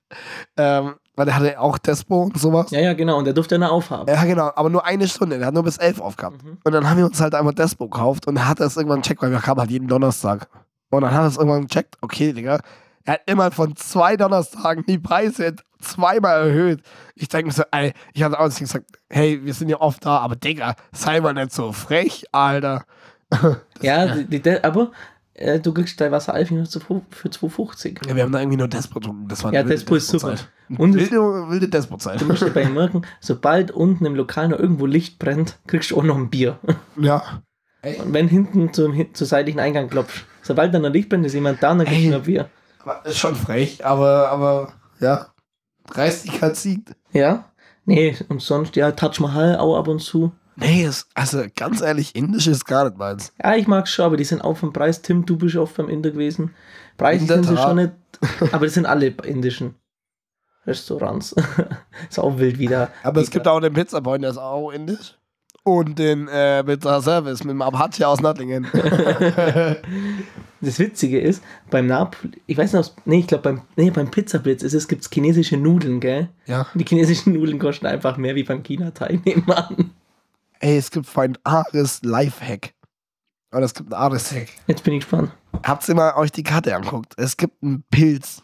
ähm, 0.56 0.94
weil 1.16 1.24
der 1.24 1.36
hatte 1.36 1.58
auch 1.58 1.78
Despo 1.78 2.24
und 2.24 2.38
sowas. 2.38 2.70
Ja, 2.70 2.80
ja, 2.80 2.92
genau. 2.92 3.18
Und 3.18 3.24
der 3.24 3.34
durfte 3.34 3.54
eine 3.54 3.70
aufhaben. 3.70 4.06
Ja, 4.08 4.22
genau, 4.24 4.52
aber 4.54 4.68
nur 4.68 4.84
eine 4.84 5.08
Stunde. 5.08 5.38
Der 5.38 5.48
hat 5.48 5.54
nur 5.54 5.64
bis 5.64 5.78
11 5.78 6.00
aufgehabt. 6.00 6.44
Mhm. 6.44 6.58
Und 6.62 6.72
dann 6.72 6.88
haben 6.88 6.98
wir 6.98 7.06
uns 7.06 7.20
halt 7.20 7.34
einmal 7.34 7.54
Despo 7.54 7.88
gekauft 7.88 8.26
und 8.26 8.36
er 8.36 8.48
hat 8.48 8.60
das 8.60 8.76
irgendwann 8.76 9.02
gecheckt, 9.02 9.22
weil 9.22 9.30
wir 9.30 9.38
kamen 9.38 9.60
halt 9.60 9.70
jeden 9.70 9.88
Donnerstag. 9.88 10.48
Und 10.90 11.00
dann 11.00 11.12
hat 11.12 11.22
er 11.22 11.26
es 11.26 11.36
irgendwann 11.36 11.66
gecheckt, 11.66 11.96
okay, 12.02 12.32
Digga, 12.32 12.60
er 13.04 13.14
hat 13.14 13.20
immer 13.26 13.50
von 13.50 13.74
zwei 13.76 14.16
Donnerstagen 14.16 14.84
die 14.86 14.98
Preise 14.98 15.56
zweimal 15.80 16.48
erhöht. 16.48 16.82
Ich 17.14 17.28
denke 17.28 17.46
mir 17.46 17.52
so, 17.52 17.62
ey, 17.70 17.92
ich 18.12 18.22
hatte 18.22 18.38
auch 18.38 18.48
gesagt, 18.48 18.84
hey, 19.08 19.44
wir 19.44 19.54
sind 19.54 19.68
ja 19.68 19.80
oft 19.80 20.04
da, 20.04 20.18
aber 20.18 20.36
Digga, 20.36 20.74
sei 20.92 21.20
mal 21.20 21.32
nicht 21.32 21.52
so 21.52 21.72
frech, 21.72 22.24
Alter. 22.32 22.84
Ja, 23.82 24.06
die, 24.06 24.40
die, 24.40 24.64
aber 24.64 24.92
äh, 25.36 25.60
du 25.60 25.72
kriegst 25.74 26.00
dein 26.00 26.12
Wasser 26.12 26.32
Alfing 26.32 26.64
für 26.64 27.28
2,50. 27.28 28.08
Ja, 28.08 28.16
wir 28.16 28.22
haben 28.22 28.32
da 28.32 28.40
irgendwie 28.40 28.56
nur 28.56 28.68
Despo 28.68 29.00
getrunken. 29.00 29.28
Das 29.28 29.44
war 29.44 29.52
Ja, 29.52 29.62
Despo 29.62 29.94
ist 29.94 30.08
super. 30.08 30.36
Und 30.78 30.94
wilde, 30.94 31.16
wilde 31.16 31.68
Despo-Zeit. 31.68 32.20
Du 32.20 32.24
musst 32.24 32.42
dir 32.42 32.50
bei 32.50 32.64
merken, 32.64 33.02
sobald 33.20 33.70
unten 33.70 34.06
im 34.06 34.14
Lokal 34.14 34.48
noch 34.48 34.58
irgendwo 34.58 34.86
Licht 34.86 35.18
brennt, 35.18 35.58
kriegst 35.66 35.90
du 35.90 35.98
auch 35.98 36.02
noch 36.02 36.16
ein 36.16 36.30
Bier. 36.30 36.58
Ja. 36.96 37.42
Und 38.02 38.14
wenn 38.14 38.26
hinten 38.26 38.72
zum, 38.72 39.14
zur 39.14 39.26
seitlichen 39.26 39.60
Eingang 39.60 39.88
klopfst, 39.88 40.24
sobald 40.42 40.74
dann 40.74 40.82
noch 40.82 40.90
Licht 40.90 41.08
brennt, 41.08 41.24
ist 41.24 41.34
jemand 41.34 41.62
da, 41.62 41.68
dann 41.68 41.86
kriegst 41.86 42.00
Ey. 42.00 42.10
du 42.10 42.16
noch 42.16 42.24
Bier. 42.24 42.50
Ist 43.04 43.18
schon 43.18 43.36
frech, 43.36 43.84
aber, 43.84 44.28
aber, 44.30 44.72
ja. 45.00 45.28
Dreistigkeit 45.86 46.56
siegt. 46.56 46.96
Ja? 47.12 47.44
Nee, 47.84 48.16
und 48.28 48.42
sonst, 48.42 48.74
ja, 48.74 48.90
Taj 48.90 49.20
Mahal 49.20 49.56
auch 49.58 49.76
ab 49.76 49.86
und 49.86 50.00
zu. 50.00 50.32
Nee, 50.56 50.84
es, 50.84 51.06
also 51.14 51.44
ganz 51.54 51.80
ehrlich, 51.82 52.16
Indisch 52.16 52.46
ist 52.46 52.64
gar 52.64 52.84
nicht 52.86 52.96
meins. 52.96 53.32
Ja, 53.42 53.54
ich 53.56 53.66
mag's 53.66 53.90
schon, 53.92 54.06
aber 54.06 54.16
die 54.16 54.24
sind 54.24 54.40
auch 54.42 54.56
vom 54.56 54.72
Preis. 54.72 55.02
Tim, 55.02 55.26
du 55.26 55.36
bist 55.36 55.56
oft 55.56 55.76
beim 55.76 55.88
Inder 55.88 56.10
gewesen. 56.10 56.54
Preis 56.96 57.20
In 57.20 57.26
sind 57.28 57.44
sie 57.44 57.56
schon 57.56 57.76
nicht, 57.76 57.92
aber 58.52 58.64
das 58.64 58.74
sind 58.74 58.86
alle 58.86 59.08
indischen 59.24 59.74
Restaurants. 60.66 61.34
ist 62.10 62.18
auch 62.18 62.38
wild 62.38 62.58
wieder. 62.58 62.90
Aber 63.02 63.20
es 63.20 63.30
gibt 63.30 63.46
auch 63.46 63.60
den 63.60 63.72
Pizzaboy, 63.74 64.18
der 64.18 64.30
ist 64.30 64.38
auch 64.38 64.70
indisch. 64.70 65.14
Und 65.62 65.98
den 65.98 66.28
äh, 66.28 66.62
Pizza 66.64 67.02
Service 67.02 67.40
mit 67.42 67.50
dem 67.50 67.60
Abhatje 67.62 68.06
aus 68.06 68.20
Nattlingen. 68.20 68.66
Das 70.62 70.78
Witzige 70.78 71.20
ist, 71.20 71.42
beim 71.70 71.86
Napoli, 71.86 72.32
ich 72.46 72.56
weiß 72.56 72.72
nicht, 72.72 72.86
ob- 72.88 73.06
nee, 73.06 73.18
ich 73.20 73.26
glaube 73.26 73.42
beim, 73.42 73.60
nee, 73.76 73.90
beim 73.90 74.10
Pizzablitz 74.10 74.62
ist 74.62 74.72
es, 74.72 74.88
gibt's 74.88 75.10
chinesische 75.12 75.58
Nudeln, 75.58 76.00
gell? 76.00 76.30
ja. 76.46 76.66
Die 76.74 76.84
chinesischen 76.84 77.34
Nudeln 77.34 77.58
kosten 77.58 77.86
einfach 77.86 78.16
mehr 78.16 78.34
wie 78.34 78.42
beim 78.42 78.62
China-Teilnehmer. 78.62 79.68
Ey, 80.66 80.78
es 80.78 80.90
gibt 80.90 81.16
ein 81.16 81.38
Ares 81.44 82.00
Lifehack. 82.02 82.74
Oder 83.52 83.66
es 83.66 83.72
gibt 83.72 83.92
ein 83.92 83.94
Ares 83.94 84.32
Hack. 84.32 84.48
Jetzt 84.66 84.82
bin 84.82 84.94
ich 84.94 85.04
gespannt. 85.04 85.30
Habt 85.62 85.88
ihr 85.88 85.94
mal 85.94 86.16
euch 86.16 86.32
die 86.32 86.42
Karte 86.42 86.74
anguckt? 86.74 87.14
Es 87.16 87.36
gibt 87.36 87.62
einen 87.62 87.84
Pilz. 87.84 88.42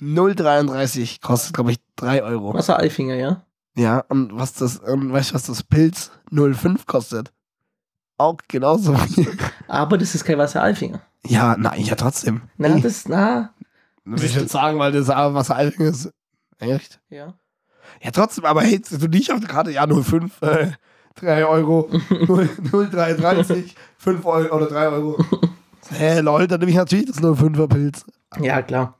0,33 0.00 1.20
kostet, 1.20 1.54
glaube 1.54 1.72
ich, 1.72 1.78
3 1.96 2.22
Euro. 2.22 2.54
Wasser 2.54 2.78
Alfinger, 2.78 3.16
ja? 3.16 3.44
Ja, 3.76 4.04
und 4.08 4.38
was 4.38 4.52
das, 4.52 4.76
und 4.76 5.12
weißt 5.12 5.30
du, 5.30 5.34
was 5.34 5.42
das 5.42 5.64
Pilz 5.64 6.12
0,5 6.30 6.86
kostet? 6.86 7.32
Auch 8.16 8.36
genauso 8.46 8.94
viel. 8.94 9.36
Aber 9.66 9.98
das 9.98 10.14
ist 10.14 10.24
kein 10.24 10.38
Wasser 10.38 10.62
Alfinger. 10.62 11.00
Ja, 11.26 11.56
nein, 11.58 11.80
ja, 11.80 11.96
trotzdem. 11.96 12.42
Na, 12.58 12.78
das, 12.78 13.08
na, 13.08 13.54
will 14.04 14.22
ich 14.22 14.36
jetzt 14.36 14.52
sagen, 14.52 14.78
weil 14.78 14.92
das 14.92 15.10
aber 15.10 15.34
was 15.34 15.50
alt 15.50 15.74
ist. 15.80 16.12
Echt? 16.58 17.00
ja. 17.08 17.34
Ja, 18.02 18.12
trotzdem, 18.12 18.44
aber 18.44 18.62
hey, 18.62 18.80
du 18.80 19.08
nicht 19.08 19.32
auf 19.32 19.40
der 19.40 19.48
Karte, 19.48 19.72
ja, 19.72 19.82
0,5, 19.82 20.46
äh, 20.46 20.72
3 21.20 21.46
Euro, 21.46 21.88
0, 22.26 22.48
0,330, 22.70 23.74
5 23.98 24.24
Euro 24.26 24.56
oder 24.56 24.66
3 24.66 24.88
Euro. 24.88 25.18
Hä, 25.90 25.96
hey, 25.96 26.20
lol, 26.20 26.46
dann 26.46 26.60
nehme 26.60 26.70
ich 26.72 26.76
natürlich 26.76 27.06
das 27.06 27.18
05er 27.22 27.68
Pilz. 27.68 28.04
Ja, 28.40 28.60
klar. 28.62 28.98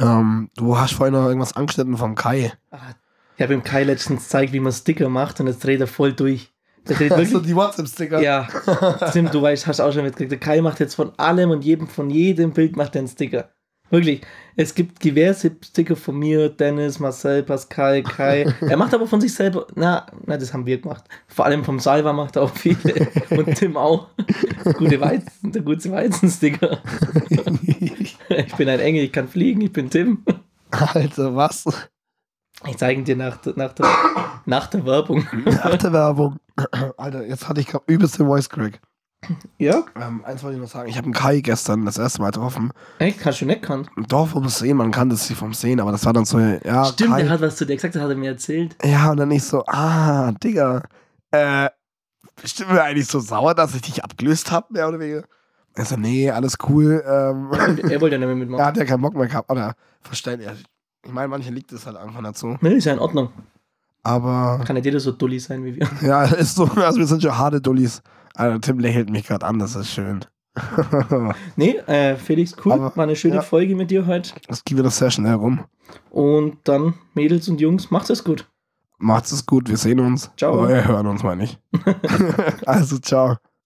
Ähm, 0.00 0.50
du 0.56 0.78
hast 0.78 0.92
vorhin 0.94 1.14
noch 1.14 1.26
irgendwas 1.26 1.56
angeschnitten 1.56 1.96
vom 1.96 2.14
Kai. 2.14 2.52
Ah, 2.70 2.78
Ich 3.36 3.42
habe 3.42 3.54
ihm 3.54 3.62
Kai 3.64 3.82
letztens 3.84 4.24
gezeigt, 4.24 4.52
wie 4.52 4.60
man 4.60 4.72
Sticker 4.72 5.08
macht 5.08 5.40
und 5.40 5.46
jetzt 5.48 5.64
dreht 5.64 5.80
er 5.80 5.86
voll 5.86 6.12
durch. 6.12 6.52
Der 6.88 6.96
dreht 6.96 7.10
wirklich. 7.16 7.42
die 7.42 7.56
WhatsApp-Sticker. 7.56 8.20
ja, 8.20 8.46
Tim, 9.12 9.30
du 9.30 9.42
weißt, 9.42 9.66
hast 9.66 9.80
auch 9.80 9.92
schon 9.92 10.04
mitgekriegt. 10.04 10.30
Der 10.32 10.38
Kai 10.38 10.60
macht 10.60 10.78
jetzt 10.80 10.94
von 10.94 11.12
allem 11.18 11.50
und 11.50 11.64
jedem, 11.64 11.88
von 11.88 12.10
jedem 12.10 12.52
Bild 12.52 12.76
macht 12.76 12.94
er 12.94 13.00
einen 13.00 13.08
Sticker. 13.08 13.48
Wirklich. 13.90 14.20
Es 14.56 14.74
gibt 14.74 15.02
diverse 15.04 15.52
Sticker 15.64 15.94
von 15.94 16.18
mir, 16.18 16.48
Dennis, 16.48 16.98
Marcel, 16.98 17.42
Pascal, 17.44 18.02
Kai. 18.02 18.52
Er 18.60 18.76
macht 18.76 18.92
aber 18.92 19.06
von 19.06 19.20
sich 19.20 19.32
selber, 19.32 19.66
na, 19.76 20.04
na, 20.26 20.36
das 20.36 20.52
haben 20.52 20.66
wir 20.66 20.78
gemacht. 20.80 21.04
Vor 21.28 21.44
allem 21.44 21.64
vom 21.64 21.78
Salva 21.78 22.12
macht 22.12 22.36
er 22.36 22.42
auch 22.42 22.50
viele. 22.54 22.76
Und 23.30 23.54
Tim 23.54 23.76
auch. 23.76 24.08
Gute 24.74 25.00
Weizen, 25.00 25.52
der 25.52 25.62
gute 25.62 25.90
Weizensticker. 25.90 26.78
Ich 28.30 28.54
bin 28.56 28.68
ein 28.68 28.80
Engel, 28.80 29.04
ich 29.04 29.12
kann 29.12 29.26
fliegen, 29.26 29.60
ich 29.62 29.72
bin 29.72 29.88
Tim. 29.88 30.22
Alter, 30.70 31.34
was? 31.34 31.64
Ich 32.68 32.76
zeige 32.76 33.00
ihn 33.00 33.04
dir 33.04 33.16
nach, 33.16 33.38
der- 33.38 33.54
nach, 33.56 33.72
der, 33.72 33.86
nach 34.44 34.66
der 34.66 34.84
Werbung. 34.84 35.26
Nach 35.44 35.76
der 35.76 35.92
Werbung. 35.92 36.36
Alter, 36.96 37.24
jetzt 37.26 37.48
hatte 37.48 37.60
ich 37.60 37.66
gerade 37.68 37.84
übelst 37.86 38.18
den 38.18 38.26
Voice 38.26 38.48
Crack. 38.50 38.80
Ja? 39.58 39.82
Ähm, 40.00 40.24
eins 40.24 40.42
wollte 40.42 40.56
ich 40.56 40.62
noch 40.62 40.68
sagen. 40.70 40.88
Ich 40.88 40.96
habe 40.96 41.06
einen 41.06 41.12
Kai 41.14 41.40
gestern 41.40 41.84
das 41.84 41.98
erste 41.98 42.20
Mal 42.20 42.30
getroffen. 42.30 42.72
Echt? 42.98 43.24
Hast 43.24 43.40
du 43.40 43.46
nicht 43.46 43.62
gekannt? 43.62 43.88
Doch, 44.08 44.28
vom 44.28 44.48
Sehen, 44.48 44.76
man 44.76 44.90
kannte 44.92 45.16
sie 45.16 45.34
vom 45.34 45.52
Sehen, 45.54 45.80
aber 45.80 45.90
das 45.92 46.04
war 46.06 46.12
dann 46.12 46.24
so, 46.24 46.38
ja, 46.38 46.84
Stimmt, 46.84 47.10
Kai. 47.10 47.22
der 47.22 47.30
hat 47.30 47.40
was 47.40 47.56
zu 47.56 47.66
dir 47.66 47.74
gesagt, 47.76 47.94
das 47.96 48.02
hat 48.02 48.10
er 48.10 48.16
mir 48.16 48.30
erzählt. 48.30 48.76
Ja, 48.84 49.10
und 49.10 49.16
dann 49.18 49.30
ich 49.32 49.42
so, 49.42 49.64
ah, 49.66 50.30
Digga, 50.32 50.82
äh, 51.32 51.68
bestimmt 52.40 52.70
mir 52.72 52.82
eigentlich 52.84 53.08
so 53.08 53.18
sauer, 53.18 53.54
dass 53.54 53.74
ich 53.74 53.82
dich 53.82 54.04
abgelöst 54.04 54.50
habe, 54.52 54.72
mehr 54.72 54.88
oder 54.88 55.00
weniger. 55.00 55.24
Er 55.74 55.84
so, 55.84 55.96
nee, 55.96 56.30
alles 56.30 56.56
cool. 56.68 57.02
Ähm, 57.06 57.50
Er 57.52 58.00
wollte 58.00 58.16
ja 58.16 58.18
nicht 58.18 58.20
mehr 58.20 58.28
er 58.30 58.34
mitmachen. 58.36 58.64
hat 58.64 58.76
ja 58.76 58.84
keinen 58.84 59.02
Bock 59.02 59.14
mehr 59.14 59.26
gehabt, 59.26 59.50
oder 59.50 59.74
verständlich. 60.00 60.48
Ich 61.04 61.12
meine, 61.12 61.28
manchen 61.28 61.54
liegt 61.54 61.72
es 61.72 61.86
halt 61.86 61.96
einfach 61.96 62.22
dazu. 62.22 62.56
Nee, 62.60 62.74
ist 62.74 62.84
ja 62.84 62.92
in 62.92 62.98
Ordnung. 62.98 63.30
Aber, 64.04 64.60
Kann 64.64 64.74
nicht 64.74 64.86
jeder 64.86 65.00
so 65.00 65.12
dulli 65.12 65.38
sein 65.38 65.64
wie 65.64 65.76
wir. 65.76 65.88
ja, 66.02 66.24
ist 66.24 66.54
so, 66.54 66.64
also 66.64 66.98
wir 66.98 67.06
sind 67.06 67.20
schon 67.22 67.36
harte 67.36 67.60
Dullis. 67.60 68.00
Also 68.38 68.58
Tim 68.60 68.78
lächelt 68.78 69.10
mich 69.10 69.26
gerade 69.26 69.44
an, 69.44 69.58
das 69.58 69.74
ist 69.74 69.90
schön. 69.90 70.24
Nee, 71.56 71.76
äh, 71.86 72.16
Felix, 72.16 72.54
cool. 72.64 72.72
Aber, 72.72 72.96
War 72.96 73.04
eine 73.04 73.16
schöne 73.16 73.36
ja. 73.36 73.42
Folge 73.42 73.74
mit 73.76 73.90
dir 73.90 74.06
heute. 74.06 74.32
Das 74.46 74.64
geht 74.64 74.78
wieder 74.78 74.90
sehr 74.90 75.10
schnell 75.10 75.34
rum. 75.34 75.64
Und 76.10 76.58
dann, 76.64 76.94
Mädels 77.14 77.48
und 77.48 77.60
Jungs, 77.60 77.90
macht 77.90 78.10
es 78.10 78.24
gut. 78.24 78.48
Macht's 78.98 79.32
es 79.32 79.46
gut, 79.46 79.68
wir 79.68 79.76
sehen 79.76 80.00
uns. 80.00 80.30
Ciao. 80.36 80.54
Aber 80.54 80.68
wir 80.68 80.86
hören 80.86 81.06
uns 81.06 81.22
mal 81.22 81.36
nicht. 81.36 81.60
also, 82.66 82.98
ciao. 82.98 83.36